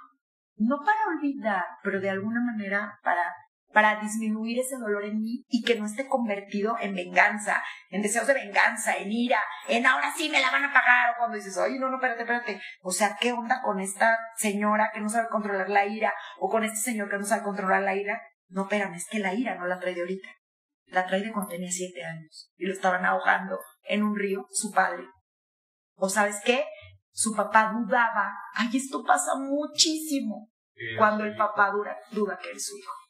[0.58, 3.34] no para olvidar, pero de alguna manera para
[3.78, 8.26] para disminuir ese dolor en mí y que no esté convertido en venganza, en deseos
[8.26, 11.56] de venganza, en ira, en ahora sí me la van a pagar, o cuando dices,
[11.60, 15.28] oye, no, no, espérate, espérate, o sea, ¿qué onda con esta señora que no sabe
[15.30, 18.20] controlar la ira, o con este señor que no sabe controlar la ira?
[18.48, 20.30] No, espérame, es que la ira no la trae de ahorita,
[20.88, 24.72] la trae de cuando tenía siete años y lo estaban ahogando en un río su
[24.72, 25.04] padre.
[25.98, 26.66] ¿O sabes qué?
[27.12, 30.50] Su papá dudaba, ay, esto pasa muchísimo
[30.98, 33.07] cuando el papá duda, duda que eres su hijo.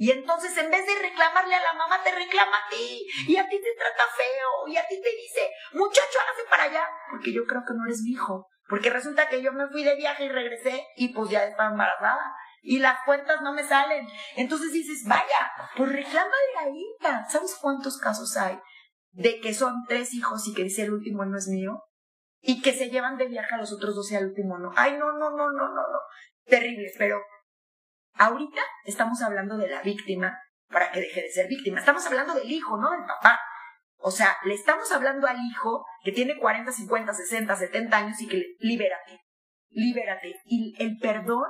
[0.00, 3.04] Y entonces en vez de reclamarle a la mamá, te reclama a ti.
[3.26, 4.68] Y a ti te trata feo.
[4.68, 6.88] Y a ti te dice, muchacho, hágase para allá.
[7.10, 8.46] Porque yo creo que no eres mi hijo.
[8.68, 12.32] Porque resulta que yo me fui de viaje y regresé y pues ya estaba embarazada.
[12.62, 14.06] Y las cuentas no me salen.
[14.36, 17.26] Entonces dices, vaya, pues reclámale a hija.
[17.28, 18.56] ¿Sabes cuántos casos hay
[19.10, 21.82] de que son tres hijos y que dice el último no es mío?
[22.40, 24.70] Y que se llevan de viaje a los otros dos y al último no.
[24.76, 25.98] Ay, no, no, no, no, no, no.
[26.44, 27.20] Terrible, pero
[28.18, 30.36] Ahorita estamos hablando de la víctima
[30.68, 31.78] para que deje de ser víctima.
[31.78, 33.38] Estamos hablando del hijo, no del papá.
[34.00, 38.26] O sea, le estamos hablando al hijo que tiene 40, 50, 60, 70 años y
[38.26, 39.20] que libérate,
[39.70, 40.34] libérate.
[40.44, 41.46] Y el perdón,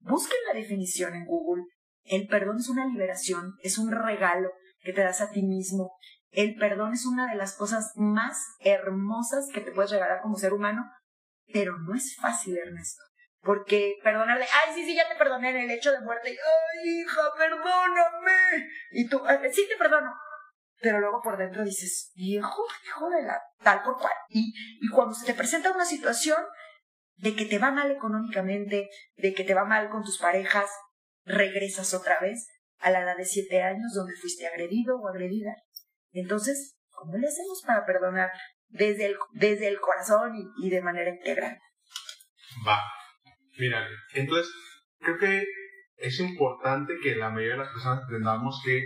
[0.00, 1.64] busquen la definición en Google.
[2.04, 5.92] El perdón es una liberación, es un regalo que te das a ti mismo.
[6.30, 10.52] El perdón es una de las cosas más hermosas que te puedes regalar como ser
[10.52, 10.82] humano,
[11.52, 13.02] pero no es fácil, Ernesto.
[13.42, 16.30] Porque perdonarle, ay, sí, sí, ya te perdoné en el hecho de muerte.
[16.30, 18.68] Ay, hija, perdóname.
[18.92, 19.20] Y tú,
[19.52, 20.14] sí te perdono.
[20.80, 24.12] pero luego por dentro dices, viejo, hijo de la tal por cual.
[24.28, 26.38] Y, y cuando se te presenta una situación
[27.16, 30.70] de que te va mal económicamente, de que te va mal con tus parejas,
[31.24, 35.56] regresas otra vez a la edad de siete años donde fuiste agredido o agredida.
[36.12, 38.30] Entonces, ¿cómo le hacemos para perdonar
[38.68, 41.58] desde el, desde el corazón y, y de manera integral?
[42.66, 42.80] Va.
[43.58, 44.52] Mira, entonces
[44.98, 45.44] creo que
[45.96, 48.82] es importante que la mayoría de las personas entendamos que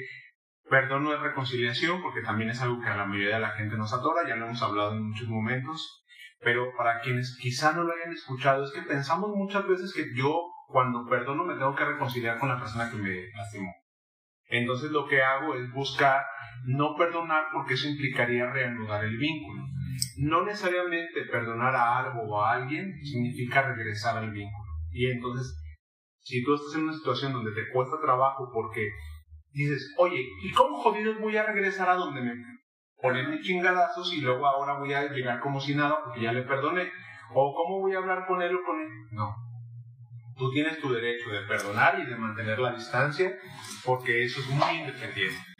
[0.69, 3.77] perdón no es reconciliación, porque también es algo que a la mayoría de la gente
[3.77, 6.05] nos atora, ya lo hemos hablado en muchos momentos,
[6.41, 10.37] pero para quienes quizá no lo hayan escuchado, es que pensamos muchas veces que yo
[10.69, 13.73] cuando perdono me tengo que reconciliar con la persona que me lastimó.
[14.49, 16.23] Entonces lo que hago es buscar
[16.67, 19.63] no perdonar porque eso implicaría reanudar el vínculo.
[20.19, 24.71] No necesariamente perdonar a algo o a alguien significa regresar al vínculo.
[24.91, 25.55] Y entonces,
[26.21, 28.89] si tú estás en una situación donde te cuesta trabajo porque
[29.53, 32.33] dices, oye, ¿y cómo jodidos voy a regresar a donde me
[33.01, 36.91] ponen chingadazos y luego ahora voy a llegar como si nada porque ya le perdoné?
[37.33, 38.89] ¿O cómo voy a hablar con él o con él?
[39.11, 39.35] No.
[40.37, 43.33] Tú tienes tu derecho de perdonar y de mantener la distancia
[43.85, 45.56] porque eso es muy independiente.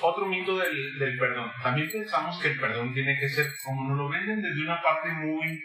[0.00, 1.50] Otro mito del, perdón.
[1.62, 5.10] También pensamos que el perdón tiene que ser, como nos lo venden desde una parte
[5.12, 5.60] muy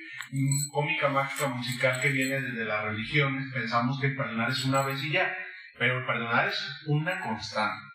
[0.72, 5.12] cómica, mágica, musical que viene desde las religiones, pensamos que perdonar es una vez y
[5.12, 5.36] ya.
[5.78, 7.86] Pero perdonar es una constante.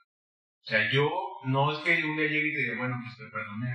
[0.62, 1.11] O sea, yo
[1.44, 3.74] no es que un día llegue y te diga, bueno, pues te perdoné.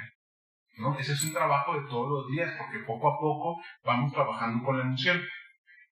[0.79, 0.97] ¿no?
[0.97, 4.77] Ese es un trabajo de todos los días, porque poco a poco vamos trabajando con
[4.77, 5.21] la emoción.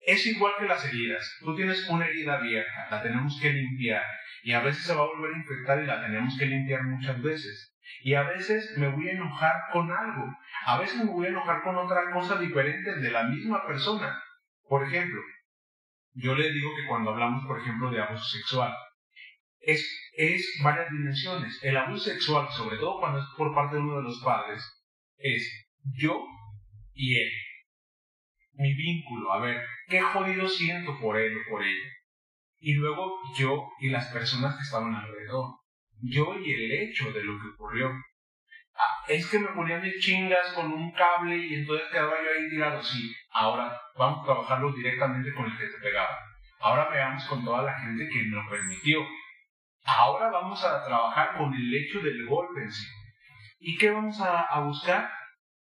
[0.05, 1.37] Es igual que las heridas.
[1.39, 4.03] Tú tienes una herida abierta, la tenemos que limpiar.
[4.43, 7.21] Y a veces se va a volver a infectar y la tenemos que limpiar muchas
[7.21, 7.73] veces.
[8.01, 10.25] Y a veces me voy a enojar con algo.
[10.65, 14.21] A veces me voy a enojar con otra cosa diferente de la misma persona.
[14.67, 15.21] Por ejemplo,
[16.13, 18.75] yo le digo que cuando hablamos, por ejemplo, de abuso sexual,
[19.59, 21.59] es, es varias dimensiones.
[21.63, 24.61] El abuso sexual, sobre todo cuando es por parte de uno de los padres,
[25.17, 26.25] es yo
[26.93, 27.31] y él.
[28.53, 31.89] Mi vínculo, a ver, qué jodido siento por él o por ella.
[32.59, 35.55] Y luego yo y las personas que estaban alrededor.
[36.01, 37.91] Yo y el hecho de lo que ocurrió.
[38.75, 42.49] Ah, es que me ponía mis chingas con un cable y entonces quedaba yo ahí
[42.49, 42.83] tirado.
[42.83, 46.17] Sí, ahora vamos a trabajarlo directamente con el que te pegaba.
[46.59, 48.99] Ahora veamos con toda la gente que nos permitió.
[49.85, 52.87] Ahora vamos a trabajar con el hecho del golpe en sí.
[53.59, 55.11] ¿Y qué vamos a buscar?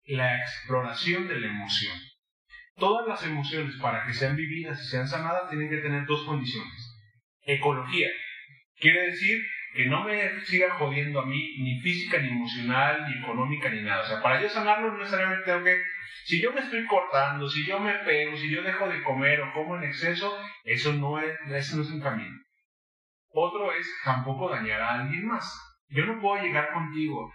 [0.05, 1.97] La exploración de la emoción.
[2.77, 6.95] Todas las emociones para que sean vividas y sean sanadas tienen que tener dos condiciones.
[7.43, 8.09] Ecología.
[8.79, 9.43] Quiere decir
[9.75, 14.03] que no me siga jodiendo a mí ni física, ni emocional, ni económica, ni nada.
[14.03, 15.83] O sea, para yo sanarlo no necesariamente tengo que...
[16.27, 19.53] Si yo me estoy cortando, si yo me pego, si yo dejo de comer o
[19.55, 22.37] como en exceso, eso no es, eso no es un camino.
[23.31, 25.47] Otro es tampoco dañar a alguien más.
[25.89, 27.33] Yo no puedo llegar contigo.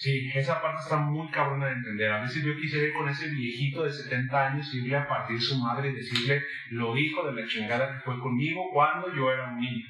[0.00, 2.10] Sí, esa parte está muy cabrona de entender.
[2.10, 5.58] A veces yo quisiera ir con ese viejito de 70 años irle a partir su
[5.58, 9.60] madre y decirle lo hijo de la chingada que fue conmigo cuando yo era un
[9.60, 9.86] niño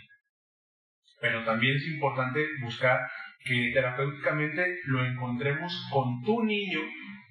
[1.20, 2.98] pero también es importante buscar
[3.44, 6.80] que terapéuticamente lo encontremos con tu niño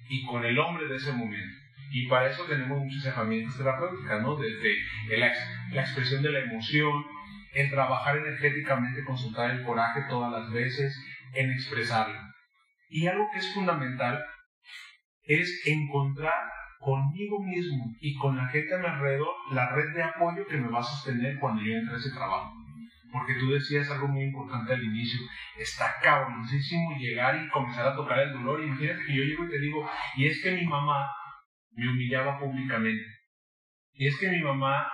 [0.08, 1.56] y con el hombre de ese momento.
[1.92, 4.36] Y para eso tenemos muchas herramientas terapéuticas, ¿no?
[4.36, 5.32] Desde la,
[5.72, 7.04] la expresión de la emoción,
[7.52, 10.96] en trabajar energéticamente, consultar el coraje todas las veces,
[11.34, 12.29] en expresarlo.
[12.90, 14.22] Y algo que es fundamental
[15.22, 16.34] es encontrar
[16.80, 20.68] conmigo mismo y con la gente a mi alrededor la red de apoyo que me
[20.68, 22.52] va a sostener cuando yo entre a ese trabajo.
[23.12, 25.20] Porque tú decías algo muy importante al inicio.
[25.58, 28.62] Está cabronísimo llegar y comenzar a tocar el dolor.
[28.62, 31.10] Imagínate que yo llego y te digo, y es que mi mamá
[31.72, 33.04] me humillaba públicamente.
[33.92, 34.86] Y es que mi mamá,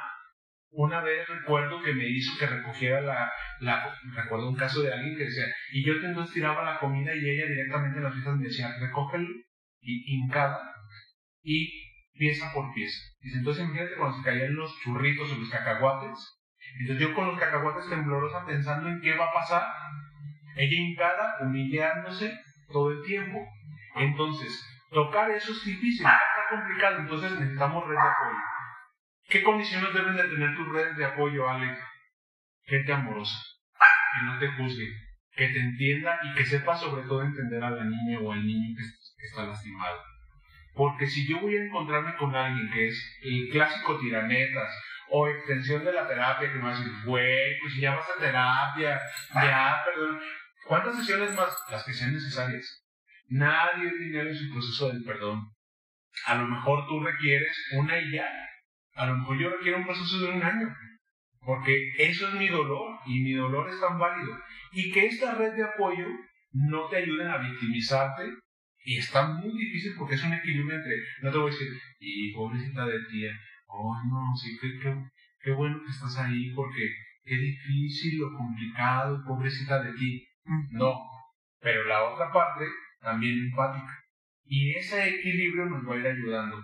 [0.76, 5.16] una vez recuerdo que me hizo que recogiera la, la recuerdo un caso de alguien
[5.16, 8.44] que decía, y yo entonces tiraba la comida y ella directamente en las fiestas me
[8.44, 9.28] decía, recógelo
[9.80, 10.58] y hincada
[11.42, 11.70] y
[12.12, 12.98] pieza por pieza.
[13.20, 16.36] Dice, entonces imagínate cuando se caían los churritos o los cacahuates,
[16.80, 19.62] entonces yo con los cacahuates temblorosa pensando en qué va a pasar.
[20.56, 22.38] Ella hincada, humillándose
[22.70, 23.46] todo el tiempo.
[23.94, 28.55] Entonces, tocar eso es difícil, está complicado, entonces necesitamos red de apoyo.
[29.28, 31.78] ¿Qué condiciones deben de tener tus redes de apoyo, Alex?
[32.64, 33.38] Gente amorosa,
[34.14, 34.88] que no te juzgue,
[35.32, 38.74] que te entienda y que sepa sobre todo entender a la niña o al niño
[38.76, 40.00] que está lastimado.
[40.74, 44.70] Porque si yo voy a encontrarme con alguien que es el clásico tiranetas,
[45.08, 48.20] o extensión de la terapia, que me va a decir, güey, pues ya vas a
[48.20, 49.00] terapia,
[49.34, 50.20] ya, perdón.
[50.66, 51.56] ¿Cuántas sesiones más?
[51.70, 52.84] Las que sean necesarias.
[53.28, 55.52] Nadie es dinero en su proceso del perdón.
[56.26, 58.28] A lo mejor tú requieres una y ya.
[58.96, 60.74] A lo mejor yo requiero un proceso de un año.
[61.40, 64.36] porque eso es mi dolor y mi dolor es tan válido.
[64.72, 66.06] Y que esta red de apoyo
[66.52, 68.24] no te ayuden a victimizarte
[68.84, 71.68] y está muy difícil porque es un equilibrio entre, no te voy a decir,
[72.00, 73.30] y pobrecita de tía,
[73.66, 74.78] oh no, sí, qué,
[75.40, 76.88] qué, bueno que estás ahí porque
[77.24, 80.26] qué difícil o complicado, pobrecita de ti.
[80.70, 80.94] No,
[81.60, 82.64] pero la otra parte
[83.00, 83.92] también empática.
[84.44, 86.62] Y ese equilibrio nos va a ir ayudando.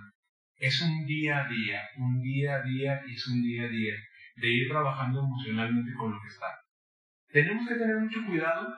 [0.63, 3.95] Es un día a día, un día a día y es un día a día
[4.37, 6.47] de ir trabajando emocionalmente con lo que está.
[7.33, 8.73] Tenemos que tener mucho cuidado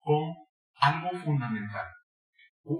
[0.00, 0.34] con
[0.80, 1.86] algo fundamental.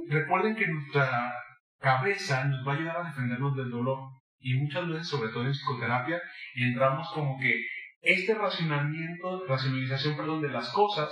[0.09, 1.33] Recuerden que nuestra
[1.79, 4.01] cabeza nos va a ayudar a defendernos del dolor
[4.41, 6.21] y muchas veces, sobre todo en psicoterapia,
[6.57, 7.55] entramos como que
[8.01, 11.09] este racionamiento, racionalización, perdón, de las cosas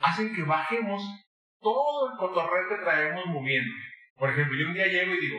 [0.00, 1.02] hacen que bajemos
[1.62, 3.72] todo el cotorreo que traemos moviendo.
[4.16, 5.38] Por ejemplo, yo un día llego y digo,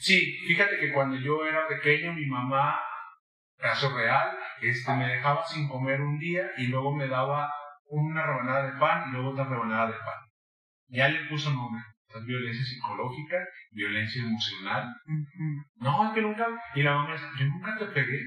[0.00, 2.78] sí, fíjate que cuando yo era pequeño mi mamá,
[3.56, 7.52] caso real, este, me dejaba sin comer un día y luego me daba
[7.86, 10.20] una rebanada de pan y luego otra rebanada de pan.
[10.88, 11.82] Ya le puso nombre.
[12.26, 13.36] violencia psicológica,
[13.70, 14.94] violencia emocional.
[15.76, 16.46] No, es que nunca.
[16.74, 18.22] Y la mamá dice, yo nunca te pegué.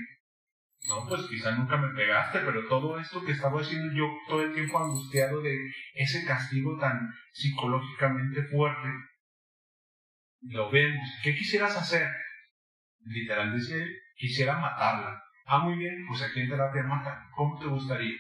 [0.88, 4.53] No, pues quizá nunca me pegaste, pero todo esto que estaba haciendo yo todo el
[4.53, 5.57] tiempo angustiado de
[5.93, 8.89] ese castigo tan psicológicamente fuerte,
[10.49, 11.08] lo vemos.
[11.23, 12.08] ¿Qué quisieras hacer?
[13.06, 15.21] Literal dice quisiera matarla.
[15.45, 17.27] Ah, muy bien, pues aquí en terapia mata.
[17.36, 18.17] ¿Cómo te gustaría?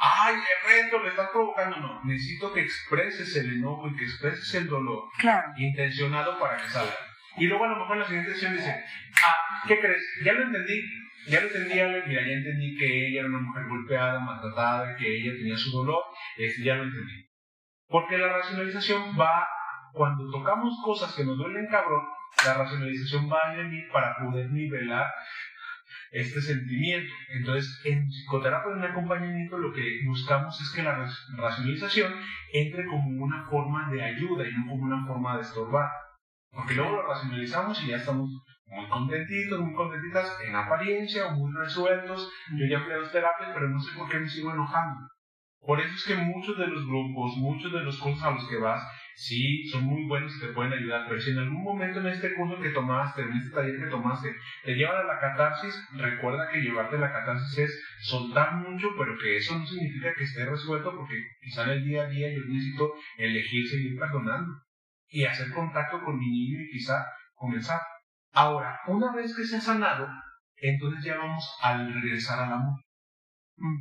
[0.00, 0.34] ay,
[0.66, 1.76] reto, le estás provocando.
[1.76, 5.52] No, necesito que expreses el enojo y que expreses el dolor claro.
[5.56, 6.96] intencionado para que salga.
[7.36, 8.84] Y luego a lo mejor en la siguiente sesión dice,
[9.26, 10.02] ah, ¿qué crees?
[10.24, 10.82] Ya lo entendí,
[11.28, 15.32] ya lo entendí, mira, ya entendí que ella era una mujer golpeada, maltratada, que ella
[15.36, 16.02] tenía su dolor,
[16.36, 17.28] este, ya lo entendí.
[17.86, 19.46] Porque la racionalización va,
[19.92, 22.04] cuando tocamos cosas que nos duelen cabrón,
[22.44, 25.06] la racionalización va a venir para poder nivelar
[26.10, 27.12] este sentimiento.
[27.28, 32.12] Entonces, en psicoterapia, en acompañamiento, lo que buscamos es que la racionalización
[32.52, 35.88] entre como una forma de ayuda y no como una forma de estorbar.
[36.50, 38.28] Porque luego lo racionalizamos y ya estamos
[38.66, 42.30] muy contentitos, muy contentitas en apariencia o muy resueltos.
[42.56, 45.08] Yo ya fui a dos terapias, pero no sé por qué me sigo enojando.
[45.62, 48.56] Por eso es que muchos de los grupos, muchos de los cursos a los que
[48.56, 48.82] vas,
[49.14, 52.34] sí, son muy buenos y te pueden ayudar, pero si en algún momento en este
[52.34, 56.62] curso que tomaste, en este taller que tomaste, te llevan a la catarsis, recuerda que
[56.62, 60.96] llevarte a la catarsis es soltar mucho, pero que eso no significa que esté resuelto,
[60.96, 64.50] porque quizá en el día a día yo necesito elegir seguir perdonando
[65.08, 67.80] y hacer contacto con mi niño y quizá comenzar.
[68.32, 70.08] Ahora, una vez que se ha sanado,
[70.56, 72.80] entonces ya vamos a regresar al amor.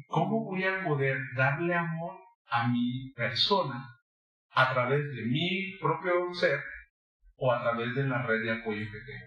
[0.07, 2.17] ¿Cómo voy a poder darle amor
[2.49, 3.87] a mi persona
[4.51, 6.59] a través de mi propio ser
[7.37, 9.25] o a través de la red de apoyo que tengo?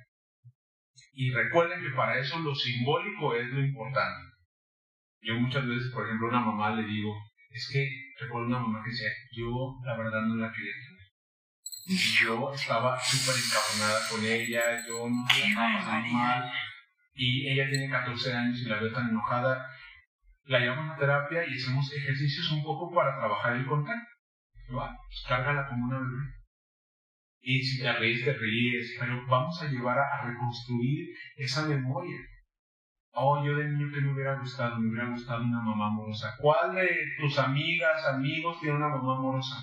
[1.14, 4.32] Y recuerden que para eso lo simbólico es lo importante.
[5.22, 7.14] Yo muchas veces, por ejemplo, a una mamá le digo,
[7.50, 7.88] es que
[8.20, 11.02] recuerdo una mamá que decía, yo la verdad no la quería tener.
[12.20, 16.52] Yo estaba súper encabronada con ella, yo no estaba mal.
[17.14, 19.66] Y ella tiene 14 años y la veo tan enojada
[20.44, 24.12] la llevamos a terapia y hacemos ejercicios un poco para trabajar el contacto.
[24.76, 24.96] ¿va?
[24.96, 26.42] Pues como una bebé.
[27.40, 32.18] Y si te ríes, te ríes, pero vamos a llevar a, reconstruir esa memoria.
[33.14, 36.34] Oh, yo de niño que me hubiera gustado, me hubiera gustado una mamá amorosa.
[36.40, 39.56] ¿Cuál de tus amigas, amigos tiene una mamá amorosa?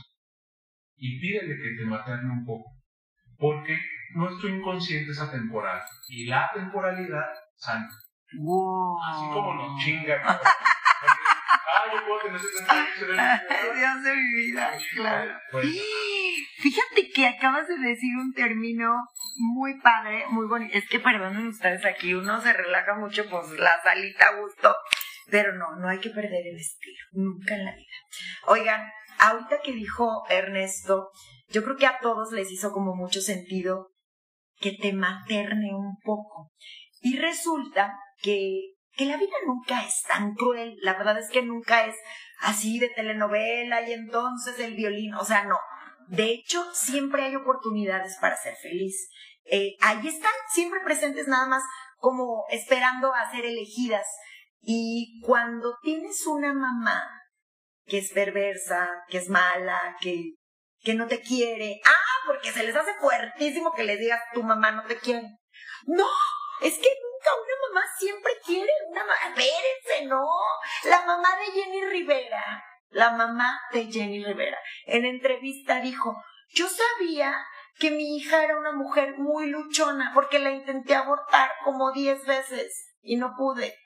[0.98, 2.70] Y pídele que te materne un poco.
[3.38, 3.80] Porque
[4.14, 5.82] nuestro inconsciente es atemporal.
[6.10, 7.88] Y la temporalidad sana.
[8.32, 10.22] Así como nos chinga.
[10.28, 13.76] ah, yo puedo tener 70 años.
[13.76, 15.34] Dios de mi vida, claro.
[15.52, 15.66] Pues,
[16.60, 18.94] Fíjate que acabas de decir un término
[19.38, 20.78] muy padre, muy bonito.
[20.78, 24.76] Es que perdonen ustedes aquí, uno se relaja mucho, pues la salita a gusto.
[25.32, 27.86] Pero no, no hay que perder el estilo, nunca en la vida.
[28.48, 31.12] Oigan, ahorita que dijo Ernesto,
[31.50, 33.92] yo creo que a todos les hizo como mucho sentido
[34.60, 36.52] que te materne un poco.
[37.02, 41.86] Y resulta que, que la vida nunca es tan cruel, la verdad es que nunca
[41.86, 41.96] es
[42.42, 45.58] así de telenovela y entonces el violín, o sea, no.
[46.08, 49.10] De hecho, siempre hay oportunidades para ser feliz.
[49.46, 51.64] Eh, ahí están, siempre presentes nada más
[51.98, 54.08] como esperando a ser elegidas.
[54.62, 57.04] Y cuando tienes una mamá
[57.86, 60.34] que es perversa, que es mala, que,
[60.82, 64.72] que no te quiere, ah, porque se les hace fuertísimo que les digas tu mamá
[64.72, 65.28] no te quiere.
[65.86, 66.08] No,
[66.62, 66.90] es que
[67.34, 69.14] una mamá siempre quiere una mamá.
[69.28, 70.26] Espérense, no.
[70.86, 76.16] La mamá de Jenny Rivera, la mamá de Jenny Rivera, en entrevista dijo,
[76.50, 77.46] yo sabía
[77.80, 82.96] que mi hija era una mujer muy luchona porque la intenté abortar como diez veces
[83.02, 83.78] y no pude.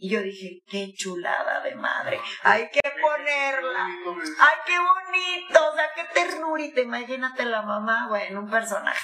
[0.00, 2.20] Y yo dije, qué chulada de madre.
[2.44, 3.84] Hay que ponerla.
[3.84, 5.70] Ay, qué bonito.
[5.72, 6.80] O sea, qué ternurita.
[6.80, 9.00] Imagínate la mamá, bueno, un personaje.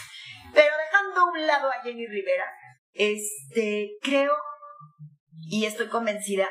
[0.54, 2.46] Pero dejando a un lado a Jenny Rivera,
[2.94, 4.32] este, creo
[5.46, 6.48] y estoy convencida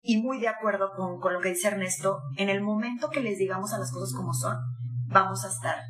[0.00, 3.38] y muy de acuerdo con, con lo que dice Ernesto, en el momento que les
[3.38, 4.56] digamos a las cosas como son,
[5.06, 5.82] vamos a estar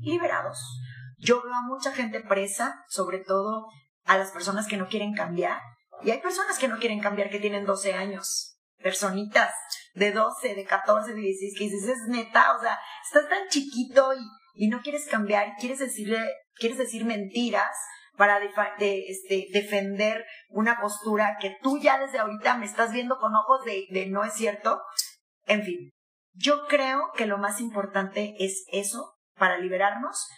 [0.00, 0.80] liberados.
[1.18, 3.66] Yo veo a mucha gente presa, sobre todo
[4.04, 5.60] a las personas que no quieren cambiar.
[6.02, 8.58] Y hay personas que no quieren cambiar que tienen 12 años.
[8.82, 9.52] Personitas
[9.94, 14.12] de 12, de 14, de 16, que dices, es neta, o sea, estás tan chiquito
[14.12, 16.18] y, y no quieres cambiar, quieres decirle,
[16.56, 17.74] quieres decir mentiras
[18.16, 23.64] para este, defender una postura que tú ya desde ahorita me estás viendo con ojos
[23.64, 24.80] de, de no es cierto.
[25.46, 25.90] En fin,
[26.32, 30.28] yo creo que lo más importante es eso para liberarnos.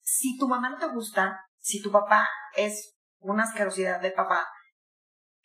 [0.00, 4.46] Si tu mamá no te gusta, si tu papá es una asquerosidad de papá,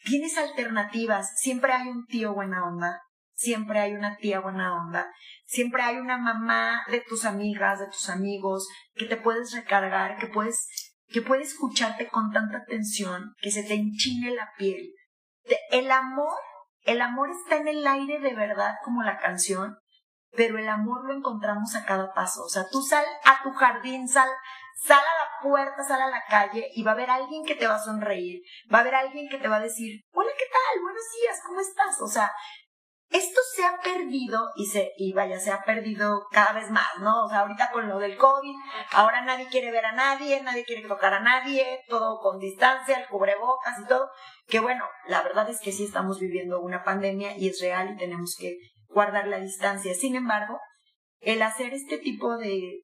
[0.04, 1.40] tienes alternativas.
[1.40, 3.02] Siempre hay un tío buena onda,
[3.34, 5.12] siempre hay una tía buena onda,
[5.46, 10.28] siempre hay una mamá de tus amigas, de tus amigos, que te puedes recargar, que
[10.28, 14.94] puedes, que puede escucharte con tanta atención, que se te enchine la piel.
[15.70, 16.38] El amor,
[16.84, 19.78] el amor está en el aire de verdad como la canción,
[20.32, 22.44] pero el amor lo encontramos a cada paso.
[22.44, 24.30] O sea, tú sal a tu jardín, sal,
[24.82, 27.68] sal a la puerta, sal a la calle y va a haber alguien que te
[27.68, 28.42] va a sonreír,
[28.74, 30.82] va a haber alguien que te va a decir, hola, ¿qué tal?
[30.82, 32.02] Buenos días, ¿cómo estás?
[32.02, 32.32] O sea,
[33.12, 37.26] esto se ha perdido y se, y vaya, se ha perdido cada vez más, ¿no?
[37.26, 38.56] O sea, ahorita con lo del COVID,
[38.92, 43.08] ahora nadie quiere ver a nadie, nadie quiere tocar a nadie, todo con distancia, el
[43.08, 44.10] cubrebocas y todo.
[44.48, 47.98] Que bueno, la verdad es que sí estamos viviendo una pandemia y es real y
[47.98, 48.58] tenemos que
[48.88, 49.94] guardar la distancia.
[49.94, 50.60] Sin embargo,
[51.20, 52.84] el hacer este tipo de,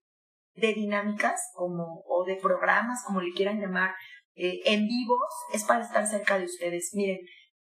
[0.55, 3.95] de dinámicas como, o de programas, como le quieran llamar,
[4.35, 6.91] eh, en vivos, es para estar cerca de ustedes.
[6.93, 7.19] Miren,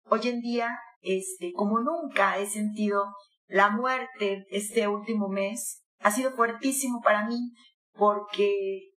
[0.08, 3.14] hoy en día, este, como nunca he sentido
[3.46, 7.52] la muerte este último mes, ha sido fuertísimo para mí
[7.92, 8.92] porque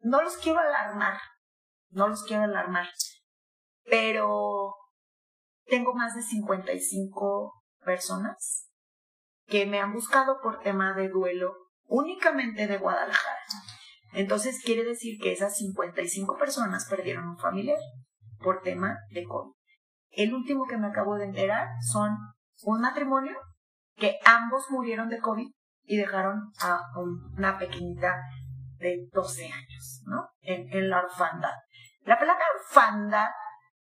[0.00, 1.18] no los quiero alarmar,
[1.90, 2.88] no los quiero alarmar,
[3.84, 4.74] pero
[5.66, 7.52] tengo más de 55
[7.84, 8.68] personas
[9.46, 11.54] que me han buscado por tema de duelo
[11.86, 13.38] únicamente de Guadalajara.
[14.12, 17.78] Entonces quiere decir que esas 55 personas perdieron un familiar
[18.40, 19.53] por tema de COVID.
[20.16, 22.16] El último que me acabo de enterar son
[22.62, 23.36] un matrimonio
[23.96, 25.48] que ambos murieron de COVID
[25.84, 26.80] y dejaron a
[27.36, 28.16] una pequeñita
[28.78, 30.28] de 12 años, ¿no?
[30.40, 31.54] En, la orfandad.
[32.02, 33.28] La palabra orfandad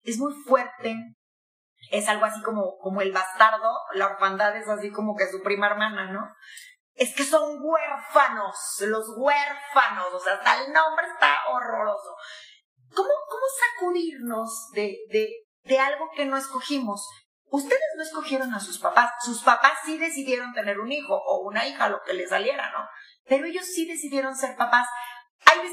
[0.01, 0.97] es muy fuerte
[1.91, 5.67] es algo así como, como el bastardo, la orfandad es así como que su prima
[5.67, 6.33] hermana, ¿no?
[6.93, 8.55] Es que son huérfanos,
[8.87, 12.15] los huérfanos, o sea, hasta el nombre está horroroso.
[12.95, 13.43] ¿Cómo, cómo
[13.75, 15.29] sacudirnos de, de,
[15.63, 17.07] de algo que no escogimos?
[17.49, 21.67] Ustedes no escogieron a sus papás, sus papás sí decidieron tener un hijo o una
[21.67, 22.87] hija, lo que les saliera, ¿no?
[23.25, 24.87] Pero ellos sí decidieron ser papás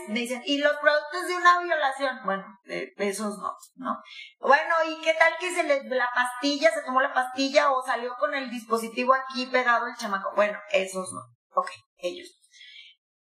[0.08, 2.20] me dicen, ¿y los productos de una violación?
[2.24, 4.02] Bueno, esos no, ¿no?
[4.40, 8.14] Bueno, ¿y qué tal que se le, la pastilla, se tomó la pastilla o salió
[8.18, 10.32] con el dispositivo aquí pegado el chamaco?
[10.34, 11.20] Bueno, esos no.
[11.54, 12.28] Ok, ellos.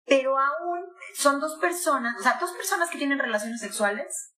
[0.05, 4.33] Pero aún son dos personas, o sea, dos personas que tienen relaciones sexuales,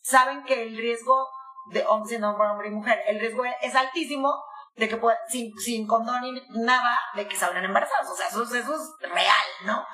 [0.00, 1.28] saben que el riesgo
[1.70, 4.34] de hombre, no, hombre y mujer, el riesgo es altísimo
[4.76, 6.32] de que sin, sin condón ni
[6.64, 8.10] nada, de que salgan embarazados.
[8.10, 9.84] O sea, eso, eso es real, ¿no?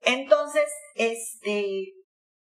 [0.00, 1.92] Entonces, este,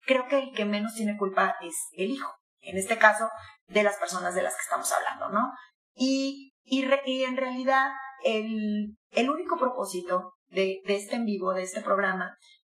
[0.02, 3.28] creo que el que menos tiene culpa es el hijo, en este caso,
[3.68, 5.52] de las personas de las que estamos hablando, ¿no?
[5.94, 6.84] Y, y,
[7.24, 7.90] en realidad,
[8.24, 12.36] el, el único propósito de, de este en vivo, de este programa,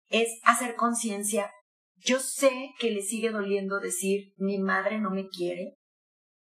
[0.08, 1.50] es hacer conciencia.
[1.96, 5.74] Yo sé que le sigue doliendo decir, mi madre no me quiere,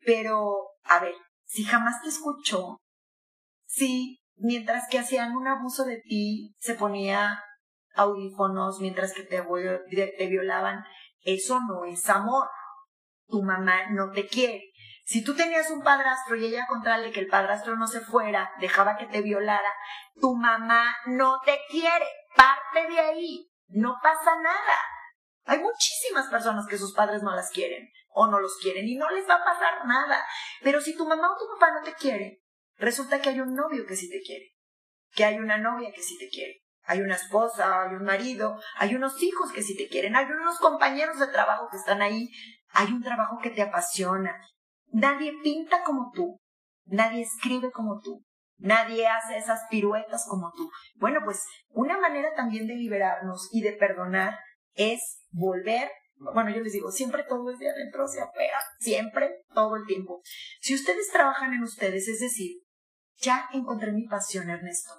[0.05, 1.13] pero, a ver,
[1.45, 2.79] si jamás te escuchó,
[3.65, 7.43] si mientras que hacían un abuso de ti se ponía
[7.95, 9.41] audífonos mientras que te,
[10.17, 10.83] te violaban,
[11.21, 12.49] eso no es amor.
[13.27, 14.61] Tu mamá no te quiere.
[15.05, 18.51] Si tú tenías un padrastro y ella con de que el padrastro no se fuera,
[18.59, 19.73] dejaba que te violara,
[20.19, 22.05] tu mamá no te quiere.
[22.35, 23.49] Parte de ahí.
[23.67, 24.77] No pasa nada.
[25.45, 29.09] Hay muchísimas personas que sus padres no las quieren o no los quieren y no
[29.09, 30.23] les va a pasar nada.
[30.61, 32.41] Pero si tu mamá o tu papá no te quiere,
[32.77, 34.53] resulta que hay un novio que sí te quiere,
[35.11, 38.95] que hay una novia que sí te quiere, hay una esposa, hay un marido, hay
[38.95, 42.29] unos hijos que sí te quieren, hay unos compañeros de trabajo que están ahí,
[42.69, 44.39] hay un trabajo que te apasiona.
[44.87, 46.39] Nadie pinta como tú,
[46.85, 48.23] nadie escribe como tú,
[48.57, 50.69] nadie hace esas piruetas como tú.
[50.95, 54.39] Bueno, pues una manera también de liberarnos y de perdonar
[54.75, 55.89] es volver
[56.33, 60.21] bueno, yo les digo, siempre todo es de adentro hacia afuera, siempre, todo el tiempo.
[60.61, 62.61] Si ustedes trabajan en ustedes, es decir,
[63.17, 64.93] ya encontré mi pasión, Ernesto.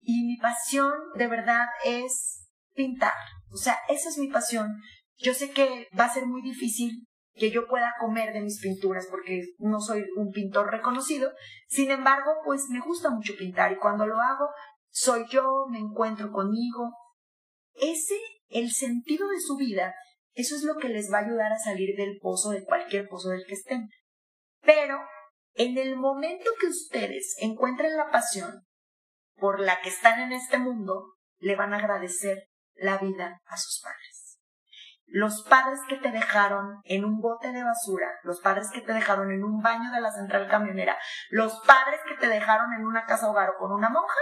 [0.00, 3.12] Y mi pasión de verdad es pintar.
[3.50, 4.68] O sea, esa es mi pasión.
[5.16, 9.06] Yo sé que va a ser muy difícil que yo pueda comer de mis pinturas
[9.10, 11.32] porque no soy un pintor reconocido.
[11.68, 14.48] Sin embargo, pues me gusta mucho pintar y cuando lo hago,
[14.90, 16.92] soy yo, me encuentro conmigo.
[17.74, 18.18] Ese,
[18.48, 19.94] el sentido de su vida,
[20.36, 23.30] eso es lo que les va a ayudar a salir del pozo, de cualquier pozo
[23.30, 23.88] del que estén.
[24.60, 24.98] Pero
[25.54, 28.66] en el momento que ustedes encuentren la pasión
[29.36, 33.80] por la que están en este mundo, le van a agradecer la vida a sus
[33.82, 34.38] padres.
[35.06, 39.30] Los padres que te dejaron en un bote de basura, los padres que te dejaron
[39.30, 40.98] en un baño de la central camionera,
[41.30, 44.20] los padres que te dejaron en una casa hogar o con una monja,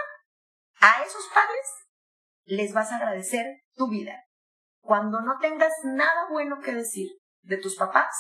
[0.81, 1.67] a esos padres
[2.45, 4.23] les vas a agradecer tu vida.
[4.85, 7.09] Cuando no tengas nada bueno que decir
[7.43, 8.15] de tus papás,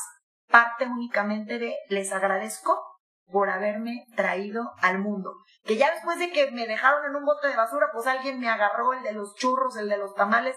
[0.48, 2.82] parte únicamente de les agradezco
[3.26, 5.34] por haberme traído al mundo.
[5.64, 8.48] Que ya después de que me dejaron en un bote de basura, pues alguien me
[8.48, 10.56] agarró el de los churros, el de los tamales,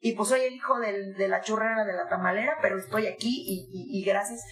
[0.00, 3.44] y pues soy el hijo del, de la churrera de la tamalera, pero estoy aquí
[3.46, 4.44] y, y, gracias.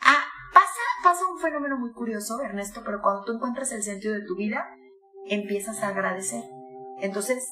[0.00, 4.24] Ah, pasa, pasa un fenómeno muy curioso, Ernesto, pero cuando tú encuentras el sentido de
[4.24, 4.68] tu vida,
[5.26, 6.44] empiezas a agradecer.
[7.00, 7.48] Entonces,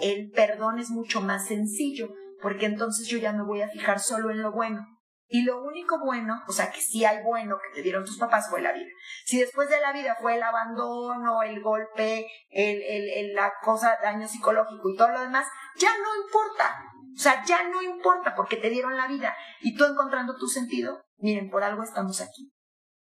[0.00, 2.08] el perdón es mucho más sencillo,
[2.42, 4.86] porque entonces yo ya me voy a fijar solo en lo bueno.
[5.26, 8.48] Y lo único bueno, o sea, que sí hay bueno que te dieron tus papás
[8.50, 8.90] fue la vida.
[9.24, 14.90] Si después de la vida fue el abandono, el golpe, el, la cosa, daño psicológico
[14.90, 16.84] y todo lo demás, ya no importa.
[17.16, 19.34] O sea, ya no importa porque te dieron la vida.
[19.62, 22.52] Y tú encontrando tu sentido, miren, por algo estamos aquí.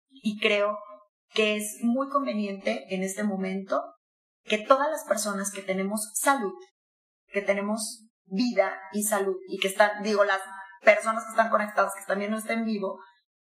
[0.08, 0.78] Y creo
[1.32, 3.94] que es muy conveniente en este momento
[4.44, 6.52] que todas las personas que tenemos salud,
[7.28, 10.40] que tenemos vida y salud y que están, digo, las
[10.82, 12.98] personas que están conectadas, que también no estén vivo,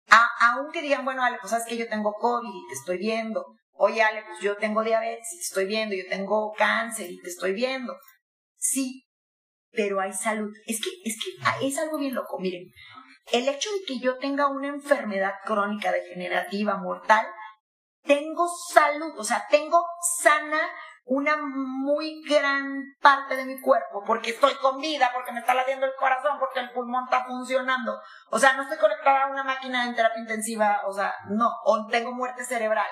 [0.10, 3.46] a, aunque digan, bueno, Ale, pues sabes que yo tengo COVID y te estoy viendo.
[3.74, 5.96] Oye, Ale, pues yo tengo diabetes y te estoy viendo.
[5.96, 7.96] Yo tengo cáncer y te estoy viendo.
[8.56, 9.06] Sí,
[9.72, 10.52] pero hay salud.
[10.66, 12.40] Es que, es que es algo bien loco.
[12.40, 12.64] Miren,
[13.32, 17.28] el hecho de que yo tenga una enfermedad crónica degenerativa mortal,
[18.08, 19.86] tengo salud, o sea, tengo
[20.20, 20.60] sana
[21.08, 25.86] una muy gran parte de mi cuerpo, porque estoy con vida, porque me está latiendo
[25.86, 27.98] el corazón, porque el pulmón está funcionando.
[28.30, 31.88] O sea, no estoy conectada a una máquina en terapia intensiva, o sea, no, o
[31.88, 32.88] tengo muerte cerebral.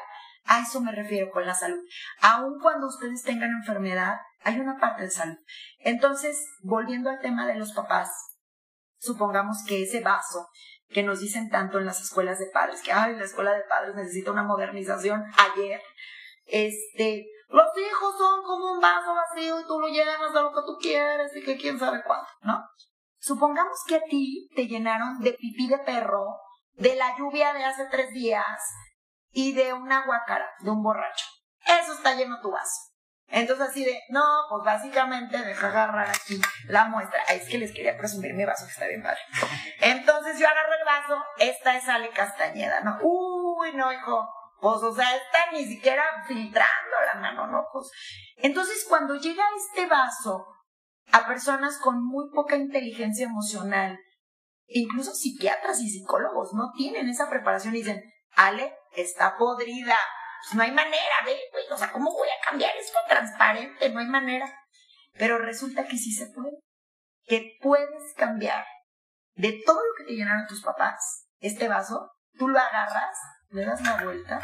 [0.46, 1.80] A eso me refiero con la salud.
[2.22, 5.38] Aun cuando ustedes tengan enfermedad, hay una parte de salud.
[5.80, 8.10] Entonces, volviendo al tema de los papás,
[8.98, 10.48] supongamos que ese vaso
[10.90, 13.96] que nos dicen tanto en las escuelas de padres, que ay, la escuela de padres
[13.96, 15.82] necesita una modernización ayer,
[16.46, 20.62] este, los hijos son como un vaso vacío y tú lo llenas de lo que
[20.66, 22.64] tú quieres y que quién sabe cuánto, ¿no?
[23.20, 26.26] Supongamos que a ti te llenaron de pipí de perro,
[26.74, 28.60] de la lluvia de hace tres días
[29.32, 31.26] y de una guacara, de un borracho.
[31.66, 32.95] Eso está lleno tu vaso.
[33.28, 37.20] Entonces así de, no, pues básicamente deja agarrar aquí la muestra.
[37.28, 39.20] Ay, es que les quería presumir mi vaso que está bien padre.
[39.82, 43.00] Entonces yo agarro el vaso, esta es Ale Castañeda, ¿no?
[43.02, 44.28] Uy, no, hijo,
[44.62, 47.66] pues, o sea, está ni siquiera filtrando la mano, ¿no?
[47.72, 47.90] Pues,
[48.38, 50.46] entonces, cuando llega este vaso
[51.12, 54.00] a personas con muy poca inteligencia emocional,
[54.68, 58.04] incluso psiquiatras y psicólogos no tienen esa preparación y dicen,
[58.36, 59.98] Ale, está podrida,
[60.46, 63.90] pues no hay manera, ve, güey, o sea, ¿cómo voy a cambiar esto transparente?
[63.90, 64.46] No hay manera.
[65.14, 66.58] Pero resulta que sí se puede,
[67.24, 68.66] que puedes cambiar
[69.36, 73.18] de todo lo que te llenaron tus papás, este vaso, tú lo agarras
[73.50, 74.40] le das la vuelta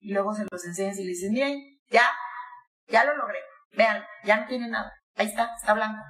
[0.00, 1.58] y luego se los enseñas y le dices, miren,
[1.88, 2.10] ya,
[2.88, 3.38] ya lo logré.
[3.72, 4.92] Vean, ya no tiene nada.
[5.16, 6.02] Ahí está, está blanco.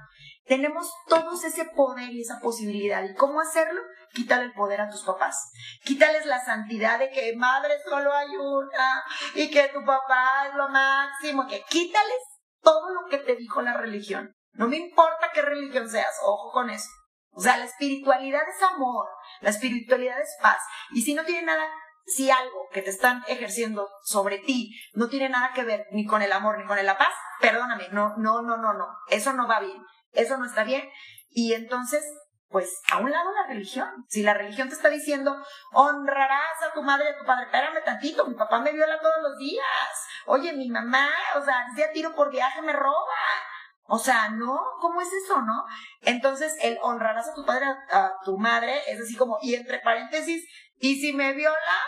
[0.43, 3.03] Tenemos todos ese poder y esa posibilidad.
[3.03, 3.81] ¿Y cómo hacerlo?
[4.15, 5.51] Quítale el poder a tus papás.
[5.83, 9.03] Quítales la santidad de que madre solo hay una
[9.35, 11.45] y que tu papá es lo máximo.
[11.47, 12.19] Que quítales
[12.61, 14.33] todo lo que te dijo la religión.
[14.53, 16.89] No me importa qué religión seas, ojo con eso.
[17.31, 19.07] O sea, la espiritualidad es amor,
[19.41, 20.63] la espiritualidad es paz.
[20.91, 21.67] Y si no tiene nada
[22.05, 26.21] si algo que te están ejerciendo sobre ti no tiene nada que ver ni con
[26.21, 29.59] el amor ni con la paz, perdóname, no, no, no, no, no, eso no va
[29.59, 30.87] bien, eso no está bien.
[31.29, 32.05] Y entonces,
[32.49, 34.05] pues, a un lado la religión.
[34.07, 35.35] Si la religión te está diciendo,
[35.73, 39.21] honrarás a tu madre y a tu padre, espérame tantito, mi papá me viola todos
[39.21, 39.65] los días.
[40.25, 42.95] Oye, mi mamá, o sea, si a tiro por viaje me roba.
[43.87, 45.65] O sea, no, ¿cómo es eso, no?
[46.01, 50.43] Entonces, el honrarás a tu padre, a, tu madre, es así como, y entre paréntesis,
[50.79, 51.81] y si me viola,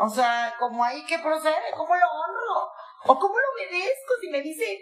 [0.00, 2.70] o sea, como ahí que procede, ¿cómo lo honro?
[3.04, 4.80] ¿O cómo lo obedezco si me dice,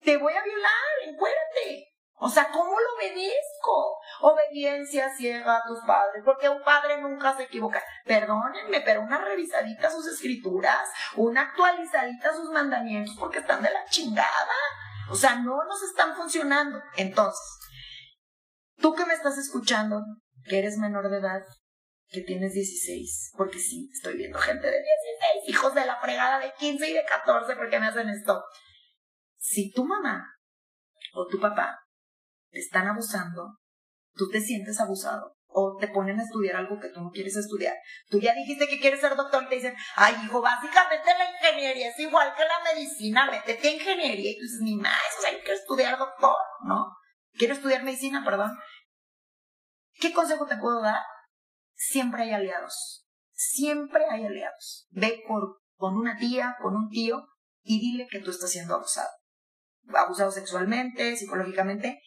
[0.00, 0.72] te voy a violar,
[1.06, 1.93] encuérdate?
[2.16, 3.98] O sea, ¿cómo lo obedezco?
[4.20, 7.82] Obediencia ciega a tus padres, porque un padre nunca se equivoca.
[8.04, 13.70] Perdónenme, pero una revisadita a sus escrituras, una actualizadita a sus mandamientos, porque están de
[13.70, 14.54] la chingada.
[15.10, 16.80] O sea, no nos están funcionando.
[16.96, 17.58] Entonces,
[18.78, 20.00] tú que me estás escuchando,
[20.48, 21.42] que eres menor de edad,
[22.08, 26.52] que tienes 16, porque sí, estoy viendo gente de 16, hijos de la fregada de
[26.54, 28.44] 15 y de 14, porque me hacen esto.
[29.36, 30.24] Si tu mamá
[31.12, 31.83] o tu papá
[32.54, 33.58] te están abusando,
[34.14, 37.74] tú te sientes abusado o te ponen a estudiar algo que tú no quieres estudiar.
[38.08, 41.88] Tú ya dijiste que quieres ser doctor y te dicen, ay hijo, básicamente la ingeniería
[41.90, 45.32] es igual que la medicina, métete a ingeniería y tú dices, ni más, o sea,
[45.32, 46.86] yo quiero estudiar doctor, ¿no?
[47.34, 48.50] Quiero estudiar medicina, perdón.
[50.00, 51.02] ¿Qué consejo te puedo dar?
[51.74, 53.06] Siempre hay aliados.
[53.32, 54.86] Siempre hay aliados.
[54.90, 57.26] Ve con una tía, con un tío
[57.62, 59.10] y dile que tú estás siendo abusado.
[59.92, 62.00] Abusado sexualmente, psicológicamente,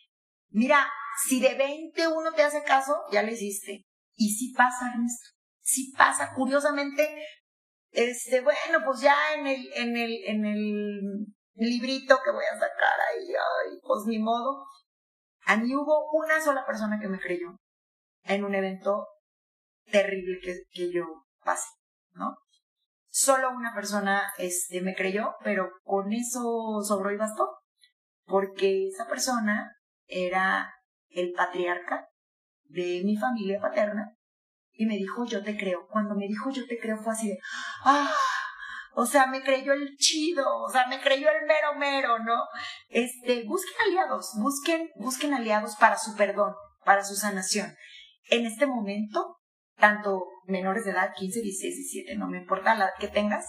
[0.50, 0.92] Mira,
[1.28, 3.86] si de 20 uno te hace caso, ya le hiciste.
[4.16, 5.30] Y si pasa, Ernesto.
[5.62, 7.24] Si pasa, curiosamente,
[7.92, 13.00] este, bueno, pues ya en el, en el, en el librito que voy a sacar
[13.10, 14.66] ahí, ay, pues ni modo.
[15.46, 17.58] A mí hubo una sola persona que me creyó
[18.24, 19.08] en un evento
[19.92, 21.06] terrible que, que yo
[21.44, 21.70] pasé,
[22.12, 22.38] ¿no?
[23.10, 27.58] Solo una persona este, me creyó, pero con eso sobró y bastó.
[28.26, 29.77] Porque esa persona
[30.08, 30.74] era
[31.10, 32.10] el patriarca
[32.64, 34.16] de mi familia paterna
[34.74, 35.88] y me dijo yo te creo.
[35.88, 37.40] Cuando me dijo yo te creo fue así de,
[37.84, 38.14] ah,
[38.94, 42.44] o sea, me creyó el chido, o sea, me creyó el mero mero, ¿no?
[42.90, 46.54] Este, busquen aliados, busquen, busquen aliados para su perdón,
[46.84, 47.76] para su sanación.
[48.30, 49.38] En este momento,
[49.78, 53.46] tanto menores de edad, 15, 16, 17, no me importa la edad que tengas,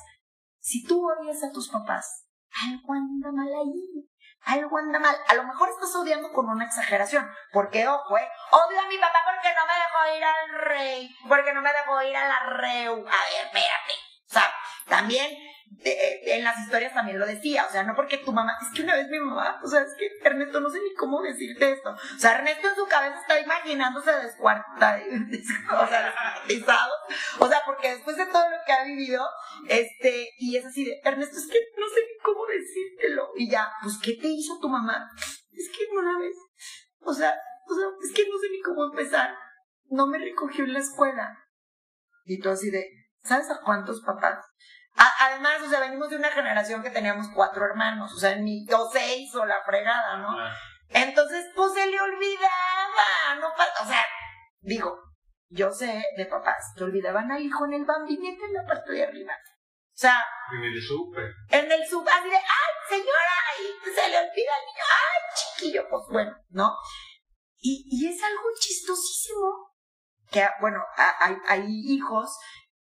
[0.61, 2.27] si tú odias a tus papás,
[2.67, 4.09] algo anda mal ahí
[4.45, 5.17] algo anda mal.
[5.29, 7.31] A lo mejor estás odiando con una exageración.
[7.53, 11.53] Porque, ojo, eh, odio a mi papá porque no me dejó ir al rey, porque
[11.53, 12.95] no me dejó ir a la reu.
[12.95, 13.93] A ver, espérate.
[14.29, 14.55] O sea,
[14.87, 15.37] también
[15.85, 18.97] en las historias también lo decía, o sea, no porque tu mamá, es que una
[18.97, 22.19] vez mi mamá, o sea, es que Ernesto no sé ni cómo decirte esto, o
[22.19, 25.01] sea, Ernesto en su cabeza está imaginándose descuarta,
[25.81, 26.93] o sea, descuartizado,
[27.39, 29.25] o sea, porque después de todo lo que ha vivido,
[29.69, 33.71] este, y es así de, Ernesto, es que no sé ni cómo decírtelo, y ya,
[33.83, 35.09] pues, ¿qué te hizo tu mamá?
[35.53, 36.37] Es que la ves,
[37.01, 37.35] o sea,
[37.67, 39.35] o sea, es que no sé ni cómo empezar,
[39.87, 41.39] no me recogió en la escuela,
[42.25, 42.85] y tú así de,
[43.23, 44.45] ¿sabes a cuántos papás?
[44.99, 48.91] Además, o sea, venimos de una generación que teníamos cuatro hermanos, o sea, ni o
[48.91, 50.37] seis o la fregada, ¿no?
[50.89, 54.05] Entonces, pues se le olvidaba, no o sea,
[54.61, 54.99] digo,
[55.51, 59.05] yo sé de papás que olvidaban al hijo en el bambinete en la parte de
[59.05, 59.35] arriba.
[59.35, 60.25] O sea,
[60.57, 61.31] en el súper.
[61.51, 65.89] En el súper, así de, ay, señora, y se le olvida al niño, ay, chiquillo,
[65.91, 66.77] pues bueno, ¿no?
[67.61, 69.75] Y, y es algo chistosísimo
[70.31, 72.39] que, bueno, hay, hay hijos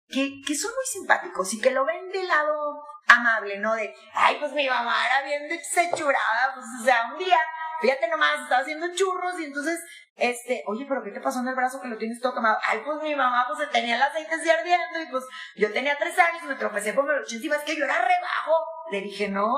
[0.09, 3.75] que, que son muy simpáticos y que lo ven de lado amable, ¿no?
[3.75, 7.39] De, ay, pues mi mamá era bien desechurada, pues, o sea, un día,
[7.81, 9.81] fíjate nomás, estaba haciendo churros y entonces,
[10.17, 12.59] este, oye, pero ¿qué te pasó en el brazo que lo tienes todo quemado?
[12.67, 15.25] Ay, pues mi mamá, pues se tenía el aceite así ardiendo y pues
[15.57, 18.55] yo tenía tres años me tropecé por el encima, es que yo era rebajo.
[18.91, 19.49] Le dije, no,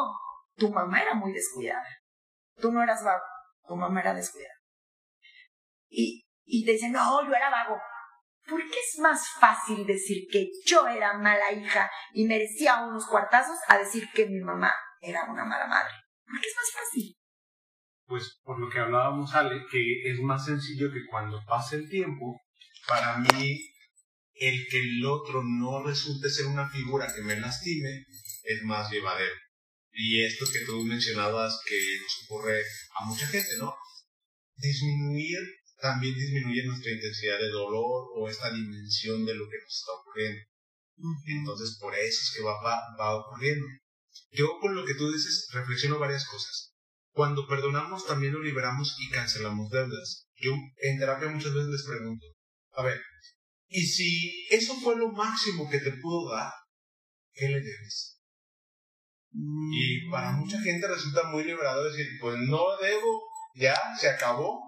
[0.56, 1.86] tu mamá era muy descuidada.
[2.56, 3.24] Tú no eras vago,
[3.66, 4.54] tu mamá era descuidada.
[5.88, 7.78] Y, y te dicen, no, yo era vago.
[8.48, 13.58] ¿Por qué es más fácil decir que yo era mala hija y merecía unos cuartazos
[13.68, 15.92] a decir que mi mamá era una mala madre?
[16.24, 17.14] ¿Por qué es más fácil?
[18.06, 22.40] Pues por lo que hablábamos, Ale, que es más sencillo que cuando pase el tiempo,
[22.86, 23.60] para mí,
[24.34, 28.06] el que el otro no resulte ser una figura que me lastime
[28.44, 29.34] es más llevadero.
[29.92, 32.62] Y esto que tú mencionabas que nos ocurre
[32.98, 33.74] a mucha gente, ¿no?
[34.56, 39.92] Disminuir también disminuye nuestra intensidad de dolor o esta dimensión de lo que nos está
[39.92, 40.40] ocurriendo.
[41.26, 42.54] Entonces, por eso es que va,
[42.98, 43.66] va, ocurriendo.
[44.32, 46.74] Yo con lo que tú dices reflexiono varias cosas.
[47.12, 50.26] Cuando perdonamos también lo liberamos y cancelamos deudas.
[50.36, 52.26] Yo en terapia muchas veces les pregunto,
[52.72, 53.00] a ver,
[53.68, 56.52] ¿y si eso fue lo máximo que te pudo dar,
[57.32, 58.20] qué le debes?
[59.30, 63.22] Y para mucha gente resulta muy liberador decir, pues no debo,
[63.54, 64.67] ya se acabó,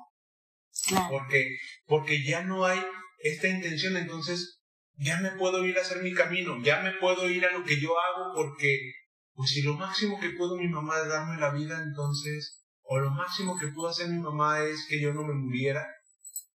[1.09, 1.57] porque,
[1.87, 2.81] porque ya no hay
[3.19, 4.61] esta intención, entonces
[4.97, 7.81] ya me puedo ir a hacer mi camino, ya me puedo ir a lo que
[7.81, 8.93] yo hago porque,
[9.35, 13.11] pues si lo máximo que puedo mi mamá es darme la vida, entonces, o lo
[13.11, 15.87] máximo que puedo hacer mi mamá es que yo no me muriera,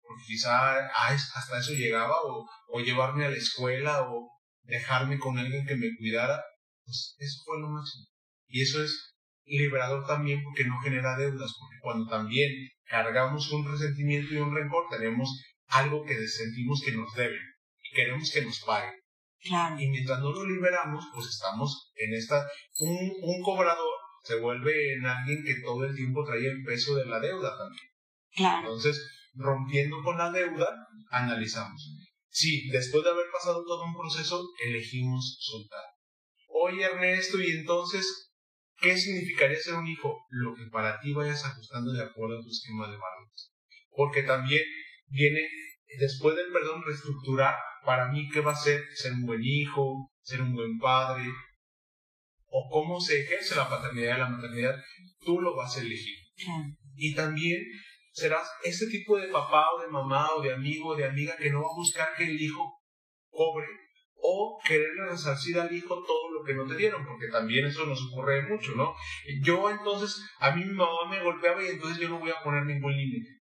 [0.01, 4.29] porque quizá hasta eso llegaba, o, o llevarme a la escuela, o
[4.63, 6.43] dejarme con alguien que me cuidara,
[6.83, 8.05] pues eso fue lo máximo.
[8.47, 9.12] Y eso es
[9.45, 12.51] liberador también porque no genera deudas, porque cuando también
[12.85, 15.29] cargamos un resentimiento y un rencor, tenemos
[15.67, 17.41] algo que sentimos que nos deben
[17.83, 18.93] y queremos que nos paguen.
[19.41, 19.79] Claro.
[19.79, 22.47] Y mientras no lo liberamos, pues estamos en esta...
[22.79, 27.05] Un, un cobrador se vuelve en alguien que todo el tiempo trae el peso de
[27.05, 27.87] la deuda también.
[28.31, 28.59] Claro.
[28.59, 30.67] Entonces, rompiendo con la deuda,
[31.09, 31.93] analizamos.
[32.29, 35.83] Sí, después de haber pasado todo un proceso, elegimos soltar.
[36.47, 38.31] Oye Ernesto, y entonces,
[38.83, 40.25] ¿qué significaría ser un hijo?
[40.29, 43.53] Lo que para ti vayas ajustando de acuerdo a tu esquema de valores.
[43.89, 44.61] Porque también
[45.07, 45.47] viene,
[45.97, 47.55] después del perdón, reestructurar
[47.85, 51.23] para mí qué va a ser ser un buen hijo, ser un buen padre,
[52.47, 54.75] o cómo se ejerce la paternidad y la maternidad,
[55.21, 56.17] tú lo vas a elegir.
[56.95, 57.63] Y también
[58.11, 61.49] serás ese tipo de papá o de mamá o de amigo o de amiga que
[61.49, 62.79] no va a buscar que el hijo
[63.29, 63.67] cobre
[64.25, 68.01] o quererle resarcir al hijo todo lo que no te dieron, porque también eso nos
[68.07, 68.93] ocurre mucho, ¿no?
[69.43, 72.65] Yo entonces, a mí mi mamá me golpeaba y entonces yo no voy a poner
[72.65, 73.41] ningún límite.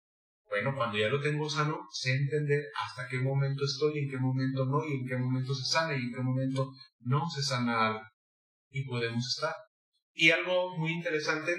[0.51, 4.67] Bueno, cuando ya lo tengo sano, sé entender hasta qué momento estoy, en qué momento
[4.67, 6.71] no, y en qué momento se sana y en qué momento
[7.01, 8.03] no se sana algo.
[8.71, 9.55] Y podemos estar.
[10.13, 11.57] Y algo muy interesante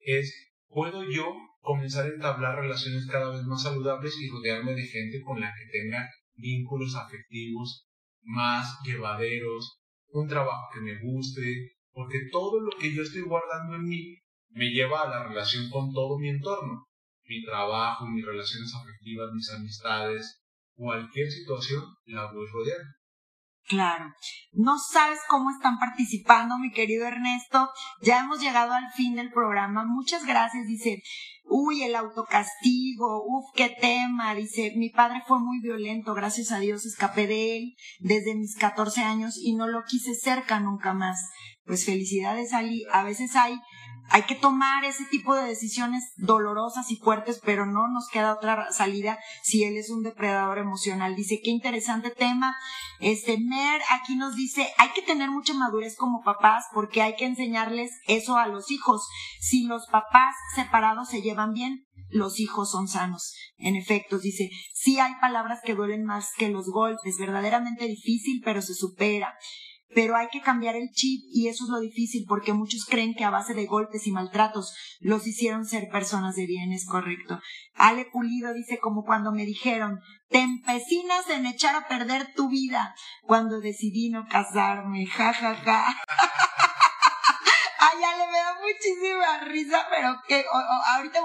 [0.00, 5.22] es, ¿puedo yo comenzar a entablar relaciones cada vez más saludables y rodearme de gente
[5.22, 7.85] con la que tenga vínculos afectivos
[8.26, 13.84] más llevaderos, un trabajo que me guste, porque todo lo que yo estoy guardando en
[13.84, 14.18] mí
[14.50, 16.86] me lleva a la relación con todo mi entorno,
[17.24, 20.42] mi trabajo, mis relaciones afectivas, mis amistades,
[20.74, 22.92] cualquier situación la voy rodeando.
[23.68, 24.12] Claro.
[24.52, 27.68] No sabes cómo están participando, mi querido Ernesto.
[28.00, 29.84] Ya hemos llegado al fin del programa.
[29.84, 30.66] Muchas gracias.
[30.66, 31.02] Dice,
[31.48, 34.34] uy, el autocastigo, uf, qué tema.
[34.34, 39.02] Dice, mi padre fue muy violento, gracias a Dios escapé de él desde mis 14
[39.02, 41.18] años y no lo quise cerca nunca más.
[41.64, 42.84] Pues felicidades, Ali.
[42.92, 43.58] A veces hay
[44.10, 48.72] hay que tomar ese tipo de decisiones dolorosas y fuertes, pero no nos queda otra
[48.72, 51.14] salida si él es un depredador emocional.
[51.16, 52.56] Dice, qué interesante tema.
[53.00, 57.26] Este, Mer aquí nos dice, hay que tener mucha madurez como papás porque hay que
[57.26, 59.06] enseñarles eso a los hijos.
[59.40, 63.34] Si los papás separados se llevan bien, los hijos son sanos.
[63.58, 68.62] En efecto, dice, sí hay palabras que duelen más que los golpes, verdaderamente difícil, pero
[68.62, 69.34] se supera
[69.94, 73.24] pero hay que cambiar el chip y eso es lo difícil porque muchos creen que
[73.24, 77.40] a base de golpes y maltratos los hicieron ser personas de bien, es correcto.
[77.74, 82.94] Ale Pulido dice como cuando me dijeron, te empecinas en echar a perder tu vida
[83.22, 85.84] cuando decidí no casarme, ja, ja, ja.
[88.66, 90.44] muchísima risa, pero que
[90.94, 91.20] ahorita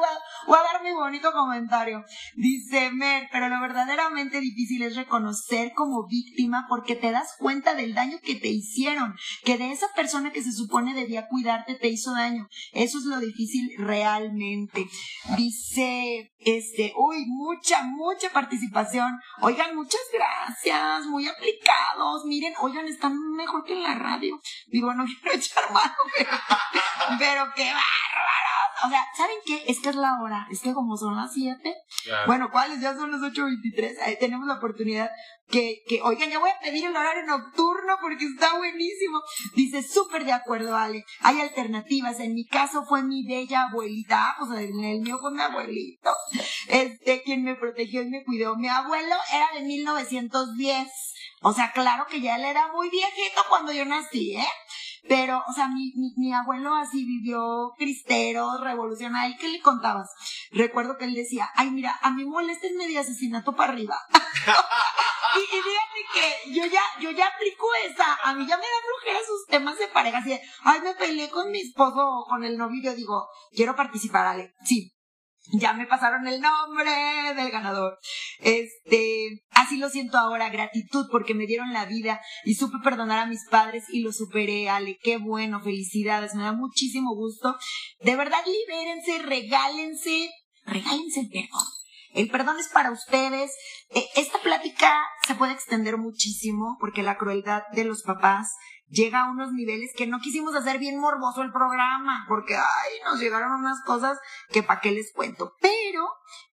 [0.48, 2.04] voy a, dar mi bonito comentario.
[2.36, 7.94] Dice Mer, pero lo verdaderamente difícil es reconocer como víctima porque te das cuenta del
[7.94, 12.14] daño que te hicieron, que de esa persona que se supone debía cuidarte te hizo
[12.14, 12.48] daño.
[12.74, 14.88] Eso es lo difícil realmente.
[15.38, 19.20] Dice, este, uy, mucha, mucha participación.
[19.42, 22.26] Oigan, muchas gracias, muy aplicados.
[22.26, 24.40] Miren, oigan, están mejor que en la radio.
[24.68, 26.32] Digo, no quiero echar mano, pero,
[27.20, 28.52] pero qué bárbaro.
[28.84, 29.64] O sea, ¿saben qué?
[29.68, 30.48] Es que es la hora.
[30.50, 31.76] Es que como son las 7.
[32.26, 32.82] Bueno, ¿cuáles?
[32.82, 34.00] Ya son las 8.23.
[34.02, 35.12] Ahí tenemos la oportunidad
[35.50, 39.22] que, que, oigan, ya voy a pedir el horario nocturno porque está buenísimo.
[39.56, 41.06] Dice, súper de acuerdo, Ale.
[41.20, 42.20] Hay alternativas.
[42.20, 44.18] En mi caso fue mi bella abuelita.
[44.20, 46.12] Ah, pues en el mío fue mi abuelito.
[46.68, 48.56] Este, quien me protegió y me cuidó.
[48.56, 50.88] Mi abuelo era de 1910.
[51.44, 54.48] O sea, claro que ya él era muy viejito cuando yo nací, ¿eh?
[55.08, 59.36] Pero, o sea, mi, mi, mi abuelo así vivió cristero, revolucionario.
[59.40, 60.10] ¿Qué le contabas?
[60.52, 63.98] Recuerdo que él decía, ay, mira, a mí moléstenme de asesinato para arriba.
[65.36, 68.18] y, y que yo ya, yo ya aplico esa.
[68.24, 70.20] A mí ya me da flojera sus temas de pareja.
[70.20, 73.76] Así de, ay, me peleé con mi esposo o con el novio yo digo, quiero
[73.76, 74.54] participar, Ale.
[74.64, 74.94] Sí,
[75.54, 76.92] ya me pasaron el nombre
[77.36, 77.98] del ganador.
[78.40, 83.26] Este, así lo siento ahora, gratitud porque me dieron la vida y supe perdonar a
[83.26, 84.98] mis padres y lo superé, Ale.
[85.02, 87.56] Qué bueno, felicidades, me da muchísimo gusto.
[88.02, 90.30] De verdad, libérense, regálense,
[90.66, 91.68] regálense el perdón.
[92.14, 93.52] El perdón es para ustedes.
[93.90, 94.94] E, esta plática
[95.26, 98.50] se puede extender muchísimo porque la crueldad de los papás
[98.92, 103.20] llega a unos niveles que no quisimos hacer bien morboso el programa, porque, ay, nos
[103.20, 104.20] llegaron unas cosas
[104.50, 105.56] que para qué les cuento.
[105.62, 106.08] Pero,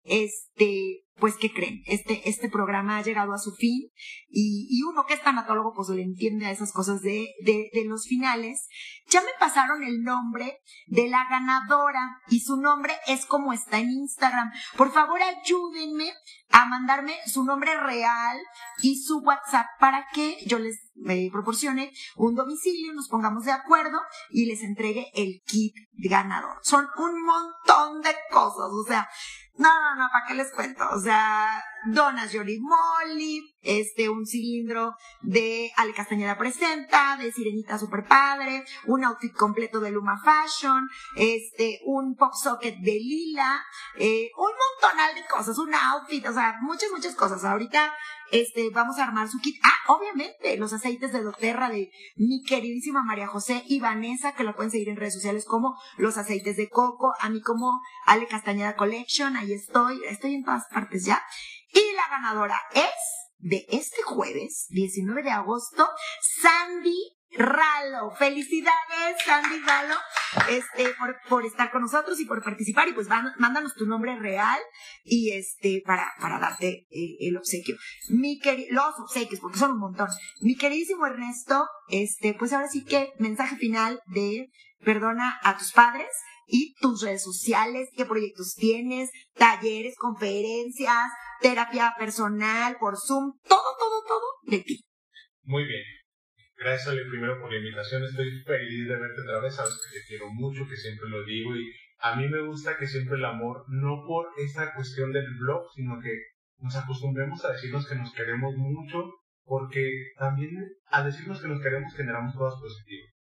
[0.08, 1.82] este, pues, ¿qué creen?
[1.86, 3.90] Este, este programa ha llegado a su fin
[4.30, 8.68] y, uno que es tanatólogo, pues le entiende a esas cosas de, de, los finales.
[9.08, 13.90] Ya me pasaron el nombre de la ganadora y su nombre es como está en
[13.90, 14.50] Instagram.
[14.76, 16.12] Por favor, ayúdenme
[16.50, 18.38] a mandarme su nombre real
[18.82, 23.98] y su WhatsApp para que yo les me proporcione un domicilio, nos pongamos de acuerdo
[24.30, 26.58] y les entregue el kit ganador.
[26.62, 29.08] Son un montón de cosas, o sea,
[29.58, 30.88] no, no, no, ¿para qué les cuento?
[30.90, 38.04] O sea, donas Yoli Molly, este, un cilindro de Ale Castañeda Presenta, de Sirenita Super
[38.06, 43.64] Padre, un outfit completo de Luma Fashion, este, un pop socket de Lila,
[43.98, 47.44] eh, un montonal de cosas, un outfit, o sea, muchas, muchas cosas.
[47.44, 47.92] Ahorita,
[48.30, 49.56] este, vamos a armar su kit.
[49.62, 54.54] Ah, obviamente, los aceites de doTERRA de mi queridísima María José y Vanessa, que lo
[54.54, 58.76] pueden seguir en redes sociales como los aceites de coco, a mí como Ale Castañeda
[58.76, 61.22] Collection, ahí estoy, estoy en todas partes ya.
[61.72, 65.88] Y la ganadora es de este jueves, 19 de agosto,
[66.42, 68.10] Sandy Ralo.
[68.18, 69.94] Felicidades, Sandy Ralo,
[70.48, 72.88] este, por, por estar con nosotros y por participar.
[72.88, 74.58] Y pues mándanos tu nombre real
[75.04, 77.76] y este, para, para darte eh, el obsequio.
[78.08, 78.40] Mi
[78.70, 80.08] los obsequios, porque son un montón.
[80.40, 84.50] Mi queridísimo Ernesto, este, pues ahora sí que mensaje final de
[84.84, 86.08] perdona a tus padres
[86.48, 94.02] y tus redes sociales, qué proyectos tienes, talleres, conferencias, terapia personal por Zoom, todo, todo,
[94.06, 94.84] todo de ti.
[95.42, 95.82] Muy bien.
[96.56, 98.02] Gracias, Ale, primero por la invitación.
[98.02, 99.54] Estoy feliz de verte otra vez.
[99.54, 101.54] Sabes que te quiero mucho, que siempre lo digo.
[101.54, 101.70] Y
[102.00, 106.00] a mí me gusta que siempre el amor, no por esa cuestión del blog, sino
[106.00, 106.10] que
[106.58, 109.04] nos acostumbremos a decirnos que nos queremos mucho,
[109.44, 110.50] porque también
[110.86, 113.17] al decirnos que nos queremos generamos cosas positivas.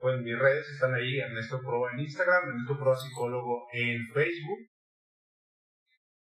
[0.00, 4.58] Pues mis redes están ahí, Ernesto Proa en Instagram, Ernesto Proa Psicólogo en Facebook.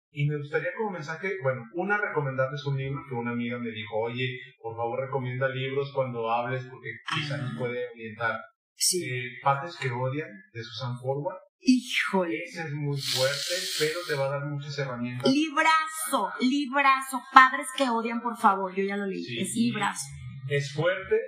[0.09, 3.99] Y me gustaría como mensaje, bueno, una recomendarles un libro que una amiga me dijo,
[3.99, 8.39] oye, por favor recomienda libros cuando hables porque quizá nos puede orientar.
[8.74, 9.03] Sí.
[9.03, 11.38] Eh, Padres que odian, de Susan Forward.
[11.59, 12.41] Híjole.
[12.45, 15.30] Ese es muy fuerte, pero te va a dar muchas herramientas.
[15.32, 17.22] Librazo, librazo.
[17.34, 19.41] Padres que odian, por favor, yo ya lo leí.
[19.41, 20.05] es librazo.
[20.47, 21.20] Es fuerte,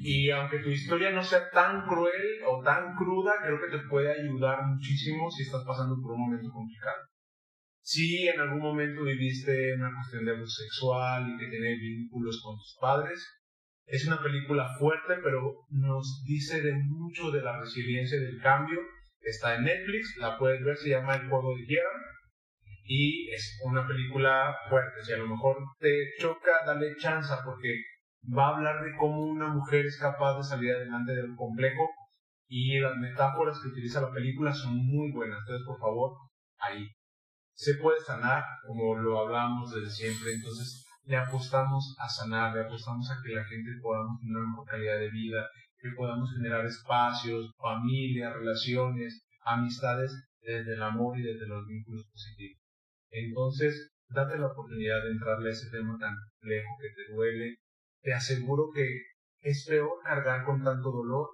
[0.00, 4.10] y aunque tu historia no sea tan cruel o tan cruda, creo que te puede
[4.10, 7.02] ayudar muchísimo si estás pasando por un momento complicado.
[7.80, 12.56] Si en algún momento viviste una cuestión de abuso sexual y que tienes vínculos con
[12.56, 13.26] tus padres,
[13.86, 15.40] es una película fuerte, pero
[15.70, 18.80] nos dice de mucho de la resiliencia del cambio.
[19.20, 22.18] Está en Netflix, la puedes ver, se llama El juego de Jeremy
[22.88, 25.02] y es una película fuerte.
[25.02, 27.82] Si a lo mejor te choca, dale chance porque
[28.36, 31.88] va a hablar de cómo una mujer es capaz de salir adelante de lo complejo
[32.48, 35.38] y las metáforas que utiliza la película son muy buenas.
[35.40, 36.16] Entonces, por favor,
[36.58, 36.86] ahí.
[37.54, 40.32] Se puede sanar, como lo hablamos desde siempre.
[40.32, 44.66] Entonces, le apostamos a sanar, le apostamos a que la gente podamos tener una mejor
[44.66, 45.48] calidad de vida,
[45.78, 52.62] que podamos generar espacios, familia, relaciones, amistades desde el amor y desde los vínculos positivos.
[53.10, 57.56] Entonces, date la oportunidad de entrarle a ese tema tan complejo que te duele,
[58.02, 58.86] te aseguro que
[59.40, 61.28] es peor cargar con tanto dolor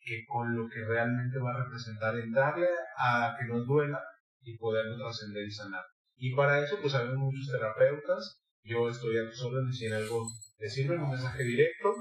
[0.00, 4.00] que con lo que realmente va a representar entrarle a que nos duela
[4.42, 5.84] y poderlo trascender y sanar.
[6.16, 8.40] Y para eso, pues sabemos muchos terapeutas.
[8.62, 11.94] Yo estoy a tus órdenes y en algo te un mensaje directo.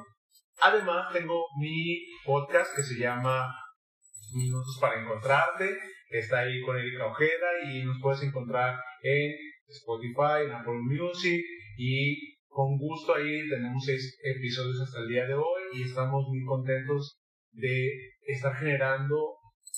[0.61, 3.53] Además, tengo mi podcast que se llama
[4.33, 5.77] Minutos para Encontrarte,
[6.09, 9.33] está ahí con Erika Ojeda y nos puedes encontrar en
[9.67, 11.41] Spotify, en Apple Music
[11.77, 16.43] y con gusto ahí tenemos seis episodios hasta el día de hoy y estamos muy
[16.43, 17.19] contentos
[17.51, 17.87] de
[18.25, 19.35] estar generando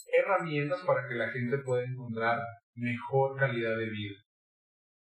[0.07, 2.39] herramientas para que la gente pueda encontrar
[2.75, 4.15] mejor calidad de vida.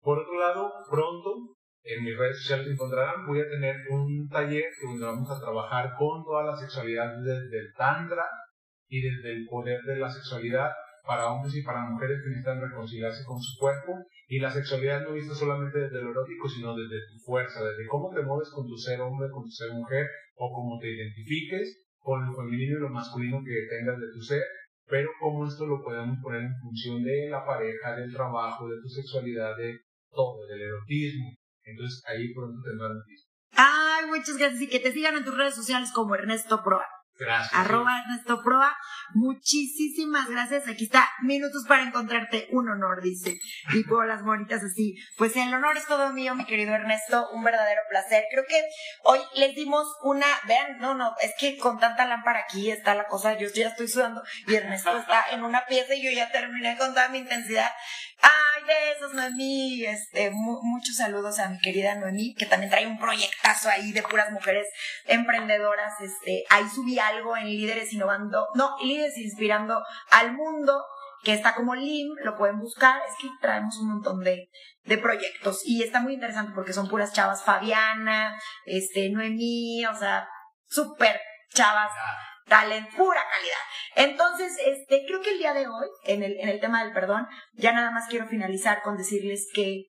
[0.01, 5.07] Por otro lado, pronto en mis redes sociales encontrarán, voy a tener un taller donde
[5.07, 8.25] vamos a trabajar con toda la sexualidad desde el tantra
[8.87, 10.71] y desde el poder de la sexualidad
[11.05, 13.93] para hombres y para mujeres que necesitan reconciliarse con su cuerpo
[14.27, 18.11] y la sexualidad no vista solamente desde lo erótico, sino desde tu fuerza, desde cómo
[18.15, 22.25] te mueves con tu ser hombre, con tu ser mujer o cómo te identifiques con
[22.27, 24.43] lo femenino y lo masculino que tengas de tu ser,
[24.87, 28.89] pero cómo esto lo podemos poner en función de la pareja, del trabajo, de tu
[28.89, 29.79] sexualidad, de
[30.11, 31.33] todo, del erotismo.
[31.63, 33.31] Entonces ahí pronto tendrás noticias.
[33.57, 36.85] Ay, muchas gracias y que te sigan en tus redes sociales como Ernesto Proa.
[37.19, 37.55] Gracias.
[37.55, 38.77] Arroba Ernesto Proa.
[39.15, 40.67] Muchísimas gracias.
[40.69, 42.49] Aquí está, minutos para encontrarte.
[42.51, 43.39] Un honor, dice.
[43.73, 44.97] Y por las moritas así.
[45.17, 47.29] Pues el honor es todo mío, mi querido Ernesto.
[47.31, 48.25] Un verdadero placer.
[48.31, 48.61] Creo que
[49.05, 53.07] hoy les dimos una, vean, no, no, es que con tanta lámpara aquí está la
[53.07, 53.39] cosa.
[53.39, 56.95] Yo ya estoy sudando y Ernesto está en una pieza y yo ya terminé con
[56.95, 57.71] toda mi intensidad.
[58.23, 59.85] Ay, besos, Noemí.
[59.85, 64.31] Este, muchos saludos a mi querida Noemí, que también trae un proyectazo ahí de puras
[64.33, 64.67] mujeres
[65.07, 65.93] emprendedoras.
[66.01, 70.85] Este, ahí subí algo en Líderes Innovando, no, Líderes Inspirando al Mundo,
[71.23, 73.01] que está como LIM, lo pueden buscar.
[73.09, 74.49] Es que traemos un montón de,
[74.85, 80.29] de proyectos y está muy interesante porque son puras chavas Fabiana, este, Noemí, o sea,
[80.69, 81.21] súper
[81.55, 81.93] chavas
[82.47, 84.11] talent, pura calidad.
[84.11, 87.27] Entonces, este, creo que el día de hoy, en el, en el tema del perdón,
[87.55, 89.85] ya nada más quiero finalizar con decirles que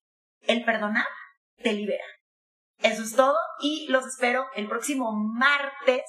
[0.48, 1.08] el perdonar
[1.62, 2.04] te libera.
[2.82, 6.04] Eso es todo y los espero el próximo martes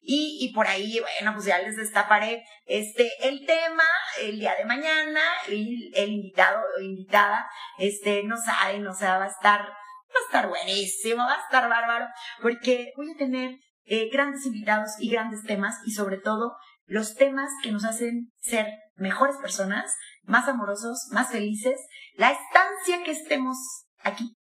[0.00, 3.82] y, y, por ahí, bueno, pues ya les destaparé este, el tema
[4.20, 9.24] el día de mañana y el invitado o invitada, este, no saben, o sea, va
[9.24, 12.06] a estar, va a estar buenísimo, va a estar bárbaro
[12.40, 16.56] porque voy a tener eh, grandes invitados y grandes temas y sobre todo
[16.86, 18.66] los temas que nos hacen ser
[18.96, 21.80] mejores personas, más amorosos, más felices,
[22.14, 23.56] la estancia que estemos
[24.00, 24.36] aquí,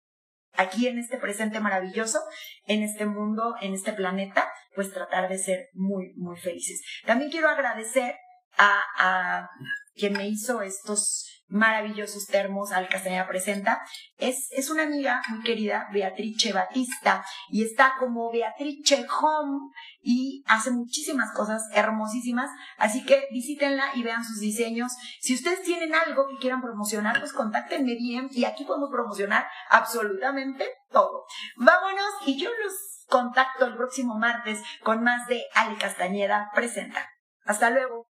[0.53, 2.19] aquí en este presente maravilloso,
[2.65, 6.81] en este mundo, en este planeta, pues tratar de ser muy, muy felices.
[7.05, 8.15] También quiero agradecer
[8.57, 9.49] a, a
[9.95, 13.81] quien me hizo estos maravillosos termos al Castañeda Presenta.
[14.17, 19.71] Es, es una amiga muy querida, Beatrice Batista, y está como Beatrice Home
[20.01, 22.49] y hace muchísimas cosas hermosísimas.
[22.77, 24.91] Así que visítenla y vean sus diseños.
[25.19, 30.65] Si ustedes tienen algo que quieran promocionar, pues contáctenme bien y aquí podemos promocionar absolutamente
[30.91, 31.25] todo.
[31.57, 32.73] Vámonos y yo los
[33.09, 37.09] contacto el próximo martes con más de Ale Castañeda Presenta.
[37.43, 38.07] Hasta luego.